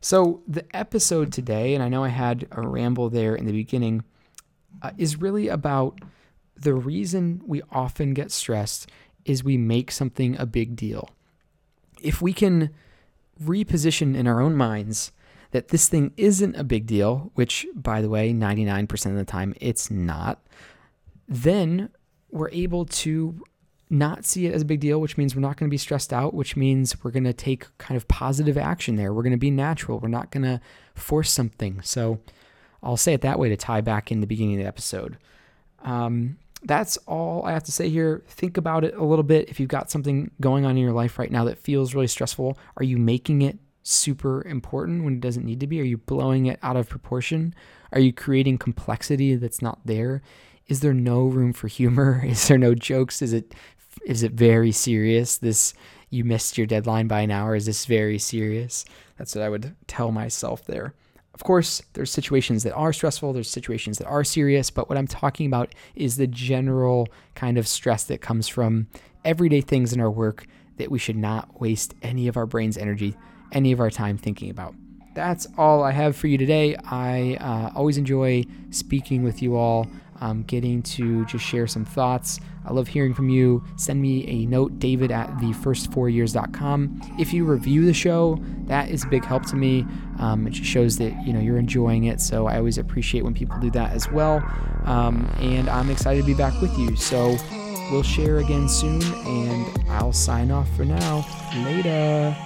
So, 0.00 0.42
the 0.46 0.64
episode 0.76 1.32
today, 1.32 1.74
and 1.74 1.82
I 1.82 1.88
know 1.88 2.04
I 2.04 2.08
had 2.08 2.46
a 2.52 2.60
ramble 2.60 3.08
there 3.08 3.34
in 3.34 3.46
the 3.46 3.52
beginning, 3.52 4.04
uh, 4.82 4.90
is 4.98 5.20
really 5.20 5.48
about 5.48 5.98
the 6.56 6.74
reason 6.74 7.42
we 7.46 7.62
often 7.70 8.14
get 8.14 8.30
stressed 8.30 8.88
is 9.24 9.42
we 9.42 9.56
make 9.56 9.90
something 9.90 10.36
a 10.38 10.46
big 10.46 10.76
deal. 10.76 11.10
If 12.00 12.22
we 12.22 12.32
can 12.32 12.70
reposition 13.42 14.16
in 14.16 14.26
our 14.26 14.40
own 14.40 14.54
minds 14.54 15.12
that 15.50 15.68
this 15.68 15.88
thing 15.88 16.12
isn't 16.16 16.56
a 16.56 16.64
big 16.64 16.86
deal, 16.86 17.30
which, 17.34 17.66
by 17.74 18.00
the 18.00 18.08
way, 18.08 18.32
99% 18.32 19.06
of 19.06 19.16
the 19.16 19.24
time 19.24 19.54
it's 19.60 19.90
not, 19.90 20.46
then 21.28 21.90
we're 22.30 22.50
able 22.50 22.84
to 22.84 23.42
not 23.88 24.24
see 24.24 24.46
it 24.46 24.54
as 24.54 24.62
a 24.62 24.64
big 24.64 24.80
deal, 24.80 25.00
which 25.00 25.16
means 25.16 25.34
we're 25.34 25.40
not 25.40 25.56
going 25.56 25.68
to 25.68 25.74
be 25.74 25.78
stressed 25.78 26.12
out, 26.12 26.34
which 26.34 26.56
means 26.56 27.02
we're 27.04 27.10
going 27.10 27.24
to 27.24 27.32
take 27.32 27.66
kind 27.78 27.96
of 27.96 28.08
positive 28.08 28.58
action 28.58 28.96
there. 28.96 29.12
We're 29.12 29.22
going 29.22 29.30
to 29.30 29.38
be 29.38 29.50
natural. 29.50 30.00
We're 30.00 30.08
not 30.08 30.30
going 30.30 30.42
to 30.42 30.60
force 30.94 31.30
something. 31.30 31.80
So 31.82 32.18
I'll 32.82 32.96
say 32.96 33.14
it 33.14 33.20
that 33.20 33.38
way 33.38 33.48
to 33.48 33.56
tie 33.56 33.80
back 33.80 34.10
in 34.10 34.20
the 34.20 34.26
beginning 34.26 34.56
of 34.56 34.62
the 34.62 34.66
episode. 34.66 35.18
Um, 35.82 36.38
that's 36.64 36.96
all 37.06 37.44
I 37.44 37.52
have 37.52 37.62
to 37.64 37.72
say 37.72 37.88
here. 37.88 38.24
Think 38.26 38.56
about 38.56 38.84
it 38.84 38.94
a 38.96 39.04
little 39.04 39.22
bit. 39.22 39.48
If 39.48 39.60
you've 39.60 39.68
got 39.68 39.90
something 39.90 40.30
going 40.40 40.64
on 40.64 40.72
in 40.72 40.78
your 40.78 40.92
life 40.92 41.18
right 41.18 41.30
now 41.30 41.44
that 41.44 41.58
feels 41.58 41.94
really 41.94 42.08
stressful, 42.08 42.58
are 42.76 42.84
you 42.84 42.98
making 42.98 43.42
it 43.42 43.58
super 43.88 44.46
important 44.46 45.04
when 45.04 45.14
it 45.14 45.20
doesn't 45.20 45.44
need 45.44 45.60
to 45.60 45.66
be? 45.66 45.80
Are 45.80 45.84
you 45.84 45.98
blowing 45.98 46.46
it 46.46 46.58
out 46.62 46.76
of 46.76 46.88
proportion? 46.88 47.54
Are 47.92 48.00
you 48.00 48.12
creating 48.12 48.58
complexity 48.58 49.34
that's 49.36 49.62
not 49.62 49.80
there? 49.84 50.22
Is 50.66 50.80
there 50.80 50.94
no 50.94 51.24
room 51.26 51.52
for 51.52 51.68
humor? 51.68 52.22
Is 52.26 52.48
there 52.48 52.58
no 52.58 52.74
jokes? 52.74 53.22
Is 53.22 53.32
it 53.32 53.54
is 54.04 54.22
it 54.22 54.32
very 54.32 54.72
serious? 54.72 55.38
This 55.38 55.74
you 56.10 56.22
missed 56.22 56.58
your 56.58 56.66
deadline 56.66 57.08
by 57.08 57.20
an 57.20 57.30
hour. 57.30 57.54
Is 57.56 57.66
this 57.66 57.86
very 57.86 58.18
serious? 58.18 58.84
That's 59.18 59.34
what 59.34 59.42
I 59.42 59.48
would 59.48 59.74
tell 59.86 60.12
myself 60.12 60.64
there. 60.66 60.94
Of 61.34 61.44
course, 61.44 61.82
there's 61.92 62.10
situations 62.10 62.62
that 62.62 62.74
are 62.74 62.92
stressful, 62.92 63.32
there's 63.34 63.50
situations 63.50 63.98
that 63.98 64.06
are 64.06 64.24
serious, 64.24 64.70
but 64.70 64.88
what 64.88 64.96
I'm 64.96 65.06
talking 65.06 65.46
about 65.46 65.74
is 65.94 66.16
the 66.16 66.26
general 66.26 67.08
kind 67.34 67.58
of 67.58 67.68
stress 67.68 68.04
that 68.04 68.22
comes 68.22 68.48
from 68.48 68.86
everyday 69.22 69.60
things 69.60 69.92
in 69.92 70.00
our 70.00 70.10
work 70.10 70.46
that 70.78 70.90
we 70.90 70.98
should 70.98 71.16
not 71.16 71.60
waste 71.60 71.94
any 72.00 72.28
of 72.28 72.38
our 72.38 72.46
brain's 72.46 72.78
energy, 72.78 73.16
any 73.52 73.72
of 73.72 73.80
our 73.80 73.90
time 73.90 74.18
thinking 74.18 74.50
about. 74.50 74.74
That's 75.14 75.46
all 75.56 75.82
I 75.82 75.92
have 75.92 76.14
for 76.16 76.26
you 76.26 76.36
today. 76.36 76.76
I 76.76 77.38
uh, 77.40 77.70
always 77.74 77.96
enjoy 77.96 78.44
speaking 78.70 79.22
with 79.22 79.40
you 79.40 79.56
all 79.56 79.86
um, 80.20 80.42
getting 80.42 80.82
to 80.82 81.24
just 81.26 81.44
share 81.44 81.66
some 81.66 81.84
thoughts. 81.84 82.40
I 82.64 82.72
love 82.72 82.88
hearing 82.88 83.14
from 83.14 83.28
you. 83.28 83.64
Send 83.76 84.00
me 84.00 84.26
a 84.26 84.46
note, 84.46 84.78
david 84.78 85.10
at 85.10 85.28
thefirst4years.com. 85.38 87.16
If 87.18 87.32
you 87.32 87.44
review 87.44 87.84
the 87.84 87.94
show, 87.94 88.38
that 88.64 88.90
is 88.90 89.04
a 89.04 89.08
big 89.08 89.24
help 89.24 89.46
to 89.46 89.56
me. 89.56 89.86
Um, 90.18 90.46
it 90.46 90.50
just 90.50 90.68
shows 90.68 90.98
that 90.98 91.14
you 91.26 91.32
know 91.32 91.40
you're 91.40 91.58
enjoying 91.58 92.04
it. 92.04 92.20
So 92.20 92.46
I 92.46 92.56
always 92.58 92.78
appreciate 92.78 93.24
when 93.24 93.34
people 93.34 93.58
do 93.58 93.70
that 93.70 93.92
as 93.92 94.10
well. 94.10 94.38
Um, 94.84 95.30
and 95.40 95.68
I'm 95.68 95.90
excited 95.90 96.20
to 96.20 96.26
be 96.26 96.34
back 96.34 96.60
with 96.60 96.76
you. 96.78 96.96
So 96.96 97.36
we'll 97.90 98.02
share 98.02 98.38
again 98.38 98.68
soon, 98.68 99.02
and 99.02 99.90
I'll 99.90 100.12
sign 100.12 100.50
off 100.50 100.68
for 100.76 100.84
now. 100.84 101.24
Later. 101.64 102.36